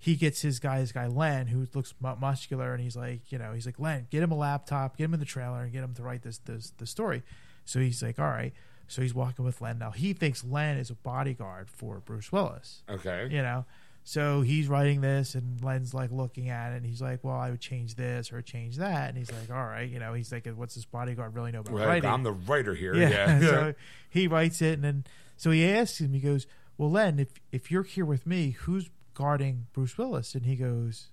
[0.04, 3.38] he gets his guy, his guy Len, who looks mu- muscular, and he's like, you
[3.38, 5.84] know, he's like, Len, get him a laptop, get him in the trailer, and get
[5.84, 7.22] him to write this this the story.
[7.66, 8.52] So he's like, all right.
[8.88, 9.78] So he's walking with Len.
[9.78, 12.82] Now he thinks Len is a bodyguard for Bruce Willis.
[12.90, 13.28] Okay.
[13.32, 13.66] You know,
[14.04, 17.52] so he's writing this, and Len's like looking at it, and he's like, well, I
[17.52, 20.48] would change this or change that, and he's like, all right, you know, he's like,
[20.48, 21.86] what's this bodyguard really know about Right.
[21.88, 22.10] writing?
[22.10, 22.96] I'm the writer here.
[22.96, 23.10] Yeah.
[23.10, 23.40] Yeah.
[23.50, 23.74] so
[24.10, 25.04] he writes it, and then
[25.38, 26.12] so he asks him.
[26.14, 26.48] He goes,
[26.78, 28.90] "Well, Len, if if you're here with me, who's
[29.22, 31.10] guarding Bruce Willis?" And he goes,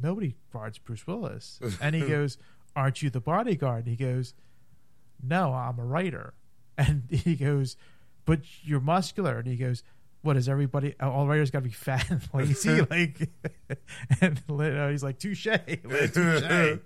[0.00, 2.38] "Nobody guards Bruce Willis." And he goes,
[2.76, 4.34] "Aren't you the bodyguard?" And he goes,
[5.22, 6.34] "No, I'm a writer."
[6.78, 7.76] And he goes,
[8.24, 9.82] "But you're muscular." And he goes.
[10.22, 10.94] What is everybody?
[11.00, 13.30] All writers got to be fat and lazy, like,
[14.20, 16.78] and know, he's like touche, touche.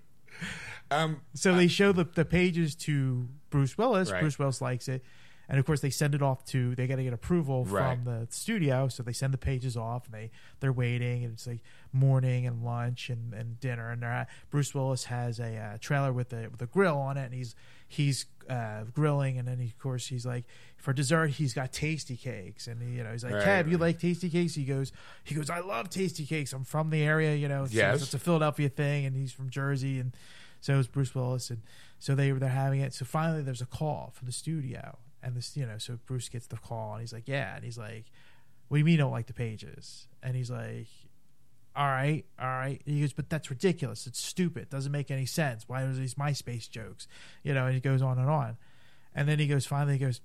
[0.88, 1.20] um.
[1.34, 4.12] So they show the, the pages to Bruce Willis.
[4.12, 4.20] Right.
[4.20, 5.02] Bruce Willis likes it.
[5.48, 6.74] And of course, they send it off to.
[6.74, 7.94] They got to get approval Right.
[7.96, 10.30] from the studio, so they send the pages off, and they
[10.60, 11.60] they're waiting, and it's like
[11.92, 16.12] morning and lunch and, and dinner, and they're at, Bruce Willis has a uh, trailer
[16.12, 17.54] with a with a grill on it, and he's
[17.86, 20.44] he's uh, grilling, and then he, of course he's like
[20.76, 23.98] for dessert he's got Tastykakes, and he, you know he's like, Right, Kev, you like
[24.00, 24.54] Tastykakes?
[24.54, 24.92] He goes,
[25.24, 26.52] he goes, I love Tastykakes.
[26.54, 27.64] I'm from the area, you know.
[27.64, 28.02] It's, Yes.
[28.02, 30.14] it's a Philadelphia thing, and he's from Jersey, and
[30.60, 31.60] so is Bruce Willis, and
[31.98, 32.94] so they they're having it.
[32.94, 36.46] So finally, there's a call from the studio, and this you know, so Bruce gets
[36.46, 38.04] the call, and he's like, "Yeah," and he's like,
[38.68, 40.86] "What do you mean you don't like the pages?" And he's like,
[41.74, 44.06] "All right, all right." And he goes, "But that's ridiculous.
[44.06, 44.70] It's stupid.
[44.70, 45.64] Doesn't make any sense.
[45.68, 47.08] Why are these MySpace jokes?"
[47.42, 48.56] You know, and he goes on and on,
[49.14, 50.20] and then he goes finally he goes,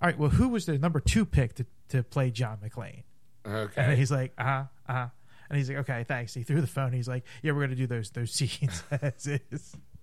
[0.00, 3.02] "All right, well, who was the number two pick to to play John McClane?"
[3.44, 3.96] And Okay.
[3.96, 5.08] he's like, uh huh, uh huh.
[5.50, 6.32] And he's like, okay, thanks.
[6.32, 6.94] He threw the phone.
[6.94, 9.76] He's like, yeah, we're gonna do those those scenes as is.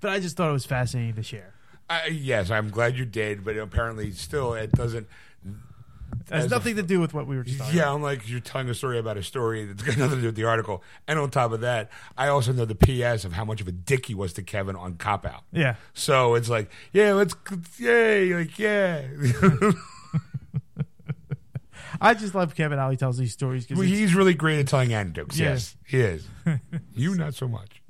[0.00, 1.54] but I just thought it was fascinating to share.
[1.90, 5.08] I, yes, I'm glad you did, but apparently, still, it doesn't.
[5.44, 7.94] It has As a- nothing to do with what we were just talking Yeah, about.
[7.96, 10.36] I'm like you're telling a story about a story that's got nothing to do with
[10.36, 10.82] the article.
[11.08, 13.72] And on top of that, I also know the PS of how much of a
[13.72, 15.42] dick he was to Kevin on Cop Out.
[15.52, 17.34] Yeah, So it's like, yeah, let's,
[17.78, 19.02] yay, like, yeah.
[22.00, 24.94] I just love Kevin how he tells these stories Well, he's really great at telling
[24.94, 25.38] anecdotes.
[25.38, 25.50] Yeah.
[25.50, 26.26] Yes, he is.
[26.94, 27.82] you not so much.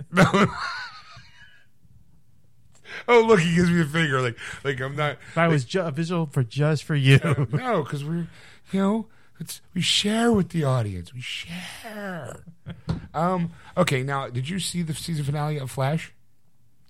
[3.08, 4.20] Oh, look, he gives me a finger.
[4.20, 5.12] Like, like I'm not.
[5.30, 7.18] If I was ju- visual for just for you.
[7.52, 8.26] No, because we're,
[8.72, 9.06] you know,
[9.38, 11.12] it's we share with the audience.
[11.14, 12.44] We share.
[13.14, 13.50] um.
[13.76, 14.02] Okay.
[14.02, 16.12] Now, did you see the season finale of Flash?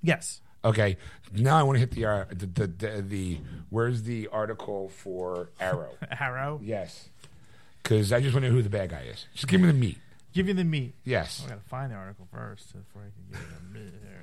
[0.03, 0.97] yes, Okay.
[1.33, 3.39] Now I want to hit the uh, the, the the the
[3.71, 5.91] where's the article for Arrow?
[6.21, 6.61] Arrow.
[6.63, 7.09] yes.
[7.83, 9.27] Because I just want to know who the bad guy is.
[9.35, 9.97] Just give me the meat.
[10.35, 10.95] Give you the meat.
[11.05, 11.43] Yes.
[11.47, 13.95] I gotta find the article first before I can give you the meat.
[14.05, 14.20] Here,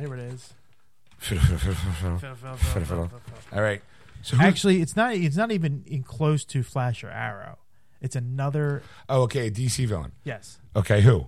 [0.00, 0.54] Here it is.
[3.52, 3.82] All right.
[4.22, 5.14] So Actually, it's not.
[5.14, 7.58] It's not even in close to Flash or Arrow.
[8.00, 8.82] It's another.
[9.08, 10.12] oh, okay, DC villain.
[10.24, 11.26] Yes, Okay, who?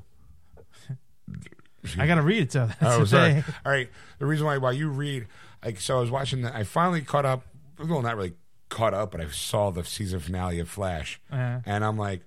[1.98, 2.50] I gotta read it.
[2.50, 3.44] That's Oh, sorry.
[3.64, 3.88] All right.
[4.18, 5.26] The reason why while you read,
[5.64, 6.42] like, so I was watching.
[6.42, 7.44] The, I finally caught up.
[7.78, 8.34] Well, not really
[8.68, 11.60] caught up, but I saw the season finale of Flash, Uh-huh.
[11.66, 12.22] and I'm like,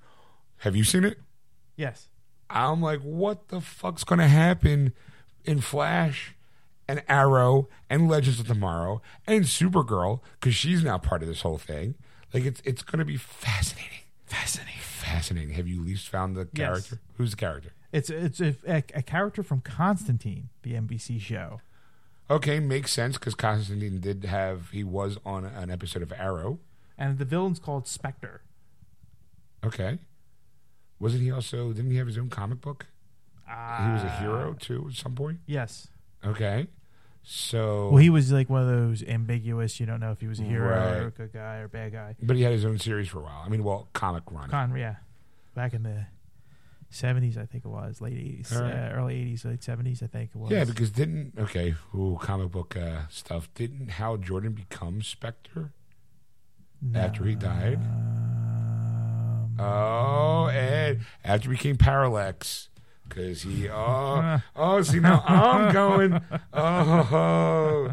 [0.57, 1.20] "Have you seen it?"
[1.76, 2.09] Yes.
[2.50, 4.93] I'm like, "What the fuck's going to happen
[5.45, 6.36] in Flash
[6.88, 11.58] and Arrow and Legends of Tomorrow and Supergirl because she's now part of this whole
[11.58, 11.95] thing?
[12.34, 15.54] Like, it's it's going to be fascinating, fascinating, fascinating.
[15.56, 16.68] Have you at least found the Yes.
[16.68, 17.00] character?
[17.18, 17.72] Who's the character?
[17.91, 21.62] It's it's a, a, a character from Constantine, the NBC show.
[22.30, 26.60] Okay, makes sense because Constantine did have he was on an episode of Arrow.
[26.97, 28.41] and the villain's called Spectre.
[29.66, 29.97] Okay.
[31.00, 31.72] Wasn't he also?
[31.72, 32.88] Didn't he have his own comic book?
[33.47, 35.39] he was a hero too at some point.
[35.47, 35.88] Yes.
[36.24, 36.68] Okay.
[37.24, 39.80] So, Well, he was like one of those ambiguous.
[39.80, 41.91] You don't know if he was a hero or a good guy or a bad
[41.91, 42.16] guy.
[42.22, 43.43] but he had his own series for a while.
[43.45, 44.50] I mean, well, comic run.
[44.50, 44.95] Con, yeah,
[45.56, 46.06] back in the
[46.89, 48.72] seventies, I think it was late eighties, right.
[48.72, 50.52] uh, early eighties, late seventies, I think it was.
[50.52, 53.50] Yeah, because didn't okay, ooh, comic book uh, stuff.
[53.54, 55.72] Didn't Hal Jordan become Spectre?
[56.95, 57.76] after he died?
[57.76, 58.18] Um,
[59.60, 62.70] Oh, and after he became Parallax,
[63.07, 66.22] because he oh oh see now I'm going
[66.53, 67.91] oh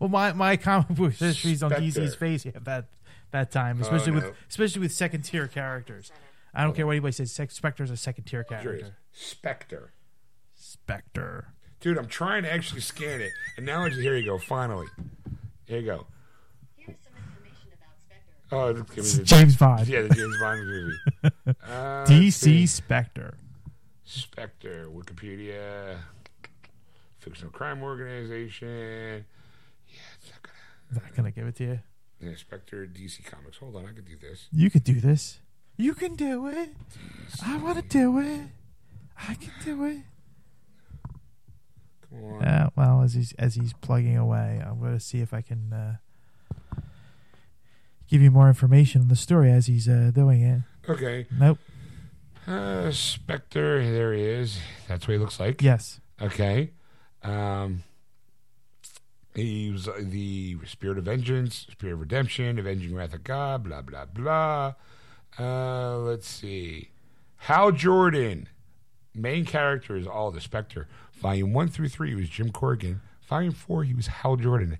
[0.00, 1.86] well, my my comic book history's on Spectre.
[2.00, 2.86] DC's face at that
[3.30, 4.16] that time, Oh, especially no.
[4.20, 6.10] with especially with second tier characters.
[6.54, 7.30] I don't care what anybody says.
[7.30, 8.46] Sec- Spectre's a second tier is.
[8.48, 8.96] character.
[9.12, 9.92] Spectre.
[10.54, 11.48] Spectre.
[11.80, 14.16] Dude, I'm trying to actually scan it, and now it's here.
[14.16, 14.38] You go.
[14.38, 14.86] Finally,
[15.66, 16.06] here you go.
[16.74, 18.32] Here's some information about Spectre.
[18.50, 19.86] Oh, the, James Bond.
[19.86, 20.96] yeah, the James Bond movie.
[21.68, 22.66] Uh, DC.
[22.68, 23.34] Spectre.
[24.04, 25.98] Spectre, Wikipedia,
[27.18, 29.24] fictional crime organization.
[29.86, 30.56] Yeah, it's not gonna.
[30.90, 31.80] Is that gonna give it to you?
[32.20, 33.58] Yeah, Spectre, DC Comics.
[33.58, 34.48] Hold on, I can do this.
[34.50, 35.40] You could do this.
[35.76, 36.70] You can do it.
[37.44, 38.40] I want to do it.
[39.28, 39.98] I can do it.
[42.10, 42.42] Come on.
[42.44, 45.72] Uh, well, as he's as he's plugging away, I'm going to see if I can
[45.72, 45.96] uh,
[48.08, 50.62] give you more information on the story as he's uh, doing it.
[50.90, 51.26] Okay.
[51.38, 51.58] Nope.
[52.46, 54.58] Uh, Spectre, there he is.
[54.88, 55.62] That's what he looks like.
[55.62, 56.00] Yes.
[56.20, 56.70] Okay.
[57.22, 57.82] Um,
[59.34, 63.82] he was uh, the spirit of vengeance, spirit of redemption, avenging wrath of God, blah,
[63.82, 64.74] blah, blah.
[65.38, 66.90] Uh, let's see.
[67.36, 68.48] Hal Jordan,
[69.14, 70.88] main character is all the Spectre.
[71.12, 73.00] Volume 1 through 3 he was Jim Corrigan.
[73.28, 74.78] Volume 4, he was Hal Jordan.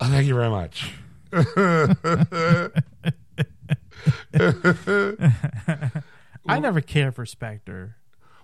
[0.00, 0.92] Oh, thank you very much.
[6.46, 7.96] I never cared for Spectre.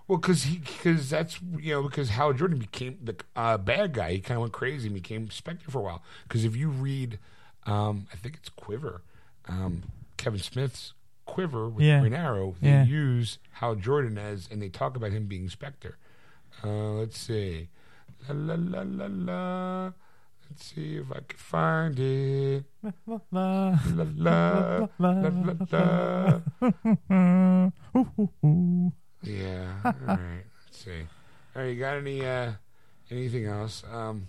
[0.06, 4.12] Well, because he, because that's you know, because Hal Jordan became the uh, bad guy.
[4.12, 6.02] He kind of went crazy and became Spectre for a while.
[6.24, 7.18] Because if you read,
[7.64, 9.02] um, I think it's Quiver,
[9.48, 9.84] um,
[10.18, 10.92] Kevin Smith's
[11.24, 12.00] Quiver with Yeah.
[12.00, 12.84] Green Arrow, they Yeah.
[12.84, 15.96] use Hal Jordan as, and they talk about him being Spectre.
[16.62, 17.68] Uh, let's see,
[18.28, 19.92] la la la la la.
[20.54, 22.64] Let's see if I can find it.
[23.06, 27.70] La, la, La la la la la.
[29.24, 29.72] Yeah.
[29.84, 30.44] All right.
[30.64, 31.02] Let's see.
[31.56, 31.70] All right.
[31.70, 32.52] You got any uh
[33.10, 33.82] anything else?
[33.90, 34.28] Um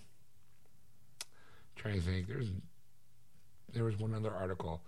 [1.76, 2.28] trying to think.
[2.28, 2.50] There's
[3.72, 4.82] there was one other article,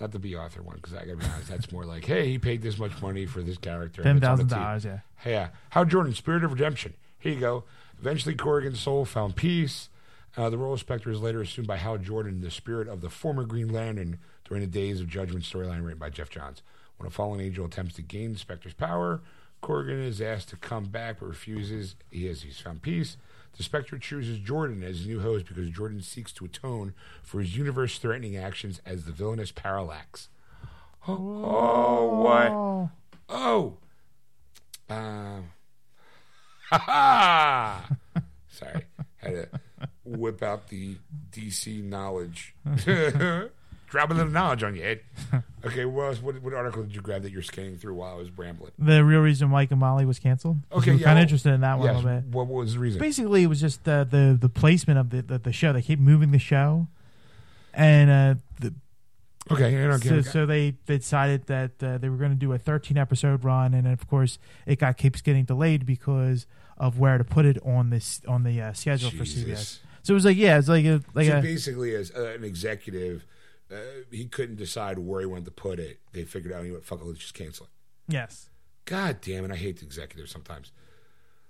[0.00, 2.38] not the Bea Arthur one, because I gotta be honest, that's more like, hey, he
[2.38, 4.02] paid this much money for this character.
[4.02, 4.84] Ten and it's on the thousand dollars.
[4.84, 5.00] Yeah.
[5.26, 5.48] Yeah.
[5.70, 6.94] Hal Jordan, Spirit of Redemption.
[7.18, 7.64] Here you go.
[7.98, 9.88] Eventually, Corrigan's soul found peace.
[10.36, 13.10] Uh, the role of Spectre is later assumed by Hal Jordan, the spirit of the
[13.10, 16.62] former Green Lantern during the Days of Judgment storyline written by Geoff Johns.
[16.96, 19.20] When a fallen angel attempts to gain Spectre's power,
[19.60, 21.96] Corrigan is asked to come back but refuses.
[22.10, 23.16] He has he's found peace.
[23.56, 27.56] The Spectre chooses Jordan as his new host because Jordan seeks to atone for his
[27.56, 30.30] universe-threatening actions as the villainous Parallax.
[31.06, 31.14] Oh,
[31.44, 32.48] oh what?
[32.48, 32.90] Oh.
[33.28, 33.76] Oh.
[34.88, 35.50] Um.
[36.70, 37.88] Ha ha!
[38.48, 38.86] Sorry.
[39.16, 39.48] Had to
[40.32, 40.96] whip out the
[41.30, 42.54] DC knowledge.
[43.88, 45.00] Drop a little knowledge on you, Ed.
[45.64, 48.16] Okay, what, else, what, what article did you grab that you're scanning through while I
[48.16, 48.72] was rambling?
[48.80, 50.56] The real reason Mike and Molly was canceled.
[50.72, 52.30] Okay, we're yeah, kind well, of interested in that one a Yes, little bit.
[52.32, 52.98] what, was the reason?
[53.00, 55.72] Basically, it was just uh, the the placement of the, the the show.
[55.72, 56.88] They keep moving the show,
[57.74, 58.74] and uh, the,
[59.52, 62.96] Okay, so, so they they decided that uh, they were going to do a 13
[62.96, 66.46] episode run, and of course, it got keeps getting delayed because
[66.76, 69.78] of where to put it on this on the uh, schedule for CBS.
[70.02, 72.44] So it was like, yeah, it's like a like so a basically, as uh, an
[72.44, 73.24] executive,
[73.70, 73.76] uh,
[74.10, 76.00] he couldn't decide where he wanted to put it.
[76.12, 78.12] They figured out, you know what, fuck it, let's just cancel it.
[78.14, 78.48] yes,
[78.84, 80.72] God damn it, I hate the executives sometimes.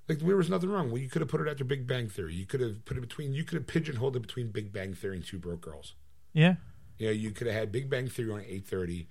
[0.09, 0.91] Like there was nothing wrong.
[0.91, 2.35] Well, you could have put it after Big Bang Theory.
[2.35, 3.33] You could have put it between.
[3.33, 5.95] You could have pigeonholed it between Big Bang Theory and Two Broke Girls.
[6.33, 6.57] yeah,
[6.99, 9.07] You know, you could have had Big Bang Theory on at eight thirty,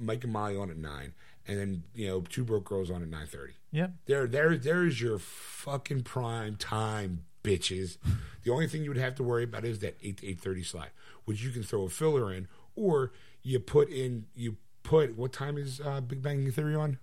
[0.00, 1.14] Mike and Molly on at nine,
[1.48, 3.54] and then you know Two Broke Girls on at nine thirty.
[3.72, 7.96] yep, There, there, there's your fucking prime time, bitches.
[8.44, 10.62] The only thing you would have to worry about is that eight to eight thirty
[10.62, 10.88] slot,
[11.24, 13.12] which you can throw a filler in, or
[13.42, 14.26] you put in.
[14.34, 16.98] You put what time is uh, Big Bang Theory on?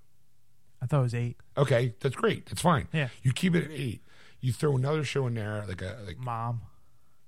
[0.82, 1.38] I thought it was eight.
[1.57, 2.45] Okay, that's great.
[2.45, 2.88] That's fine.
[2.94, 3.10] Yeah.
[3.22, 4.02] You keep it at eight.
[4.41, 6.61] You throw another show in there, like a like Mom,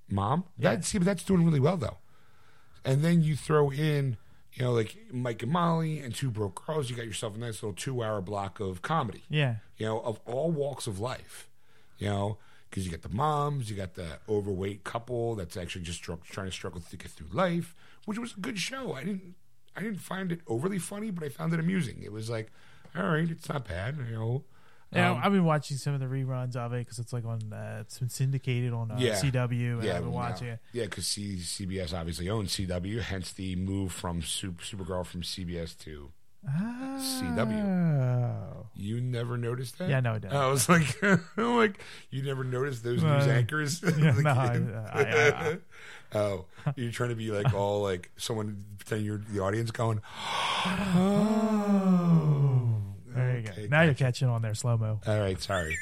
[0.10, 0.46] Mom.
[0.58, 0.76] Yeah.
[0.76, 1.98] That see, but that's doing really well though.
[2.84, 4.18] And then you throw in,
[4.54, 6.90] you know, like Mike and Molly and Two Broke Girls.
[6.90, 9.24] You got yourself a nice little two-hour block of comedy.
[9.30, 11.48] yeah, You know, of all walks of life.
[12.00, 12.38] You know,
[12.72, 16.48] because you got the moms, you got the overweight couple that's actually just strugg- trying
[16.48, 17.76] to struggle to get through life,
[18.06, 18.94] which was a good show.
[18.94, 19.36] I didn't
[19.76, 22.02] I didn't find it overly funny, but I found it amusing.
[22.04, 22.52] It was like,
[22.96, 24.44] all right, it's not bad, you know.
[24.94, 27.54] Yeah, Um, I've been watching some of the reruns of it because it's like on
[27.54, 29.16] uh, it's been syndicated on uh, Yeah.
[29.16, 30.60] CW, and yeah, I've been watching now- it.
[30.74, 35.78] Yeah, because C- CBS obviously owns CW, hence the move from Super, Supergirl from CBS
[35.80, 36.12] to.
[36.48, 38.66] Oh.
[38.76, 39.90] You never noticed that?
[39.90, 40.34] Yeah, no, I didn't.
[40.34, 41.00] I was like,
[41.38, 43.82] like, you never noticed those news Uh, anchors?
[43.98, 45.58] yeah, Like, no, I- I- I-
[46.18, 46.46] oh,
[46.76, 50.02] you're trying to be like all like someone pretending you're the audience going.
[53.14, 53.52] There you go.
[53.52, 55.02] Okay, Now you're catching on there slow mo.
[55.06, 55.78] All right, sorry.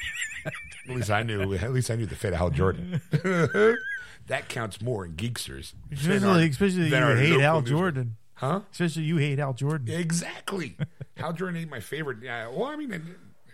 [0.45, 1.53] at least I knew.
[1.53, 3.01] At least I knew the fit of Hal Jordan.
[4.27, 5.73] that counts more in geeksters.
[5.91, 8.15] Especially, especially you hate local Al news- Jordan.
[8.39, 8.61] Huh?
[8.71, 9.87] Especially you hate Al Jordan.
[9.93, 10.75] Exactly.
[11.17, 12.17] Hal Jordan ain't my favorite.
[12.21, 12.97] Yeah, well, I mean, I,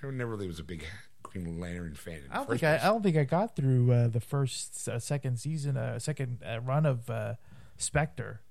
[0.07, 0.85] I never really was a big
[1.23, 2.21] Green Lantern fan.
[2.31, 5.37] I don't think I, I don't think I got through uh, the first uh, second
[5.39, 7.33] season, uh, second uh, run of uh,
[7.77, 8.41] Spectre.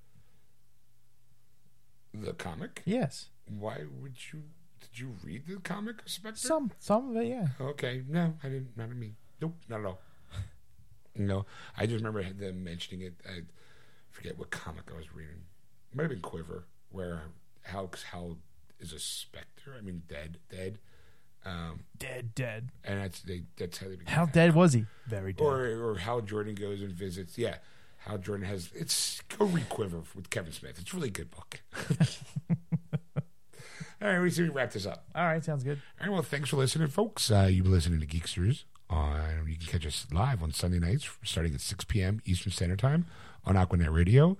[2.13, 2.81] the comic.
[2.85, 4.43] Yes, Why would you?
[4.81, 6.37] Did you read the comic Spectre?
[6.37, 7.27] some some of it.
[7.27, 8.77] Yeah, Okay, no, I didn't.
[8.77, 9.15] Not me.
[9.41, 10.01] Nope, not at all.
[11.17, 11.45] No,
[11.77, 13.13] I just remember them mentioning it.
[13.25, 13.43] I
[14.11, 15.43] forget what comic I was reading.
[15.95, 17.21] Might have been Quiver, where
[17.63, 18.37] Hal Hal
[18.79, 19.73] is a specter.
[19.77, 20.79] I mean, dead, dead.
[21.45, 22.69] Um, dead, dead.
[22.83, 23.43] and that's they.
[23.57, 23.95] That's how they.
[23.95, 24.85] Became How dead was he?
[25.07, 25.43] Very dead.
[25.43, 27.37] Or or Hal Jordan goes and visits.
[27.37, 27.57] Yeah,
[27.99, 28.69] Hal Jordan has.
[28.75, 30.77] It's go read Quiver with Kevin Smith.
[30.79, 31.61] It's a really good book.
[34.01, 35.05] All right, we see we wrap this up.
[35.15, 35.79] All right, sounds good.
[35.99, 37.31] All right, well, thanks for listening, folks.
[37.31, 38.65] Uh, you've been listening to Geeksters.
[38.89, 42.21] On, you can catch us live on Sunday nights starting at 6 p.m.
[42.25, 43.05] Eastern Standard Time
[43.45, 44.37] on Aquanet Radio,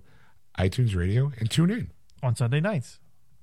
[0.57, 1.87] iTunes Radio, and TuneIn.
[2.23, 2.99] On Sunday nights,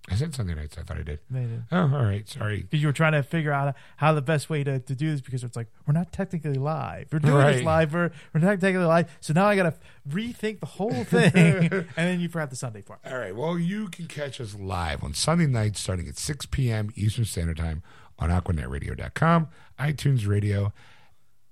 [0.09, 0.77] I said Sunday nights.
[0.77, 1.21] I thought I did.
[1.33, 1.63] did.
[1.71, 2.29] Oh, all right.
[2.29, 2.63] Sorry.
[2.63, 5.21] Because you were trying to figure out how the best way to, to do this
[5.21, 7.07] because it's like we're not technically live.
[7.13, 7.53] We're doing Right.
[7.59, 7.93] this live.
[7.95, 9.09] We're, we're not technically live.
[9.21, 9.75] So now I got to
[10.09, 11.33] rethink the whole thing.
[11.37, 12.99] and then you forgot the Sunday part.
[13.07, 13.37] All right.
[13.37, 16.91] Well, you can catch us live on Sunday nights starting at 6 p.m.
[16.97, 17.83] Eastern Standard Time
[18.19, 19.49] on AquanetRadio.com,
[19.79, 20.73] iTunes Radio,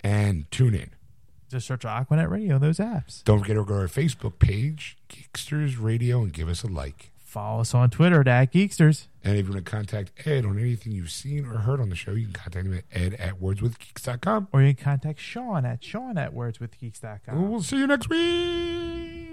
[0.03, 0.89] and TuneIn.
[1.51, 3.25] Just search Aquanet Radio on those apps.
[3.25, 7.11] Don't forget to go to our Facebook page, Geeksters Radio, and give us a like.
[7.19, 9.09] Follow us on Twitter at Geeksters.
[9.25, 11.97] And if you want to contact Ed on anything you've seen or heard on the
[11.97, 14.47] show, you can contact him at ed at wordswithgeeks.com.
[14.53, 17.51] Or you can contact Sean at Sean at wordswithgeeks.com.
[17.51, 19.29] We'll see you next week.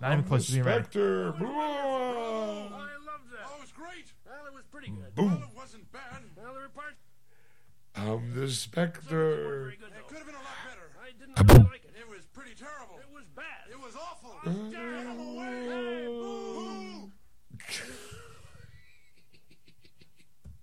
[0.00, 0.82] Not even close to being ready.
[0.84, 1.32] Spectre.
[1.32, 1.48] Blah.
[1.48, 3.46] I loved that.
[3.48, 4.06] Oh, it was great.
[4.24, 5.14] Well, it was pretty good.
[5.14, 5.26] Boom.
[5.26, 6.22] Well, it wasn't bad.
[6.36, 6.96] Well, there were parts
[7.96, 9.74] I'm the that Spectre.
[10.12, 11.38] I didn't
[11.70, 11.94] like it.
[11.98, 12.98] It was pretty terrible.
[12.98, 13.70] It was bad.
[13.70, 14.34] It was awful.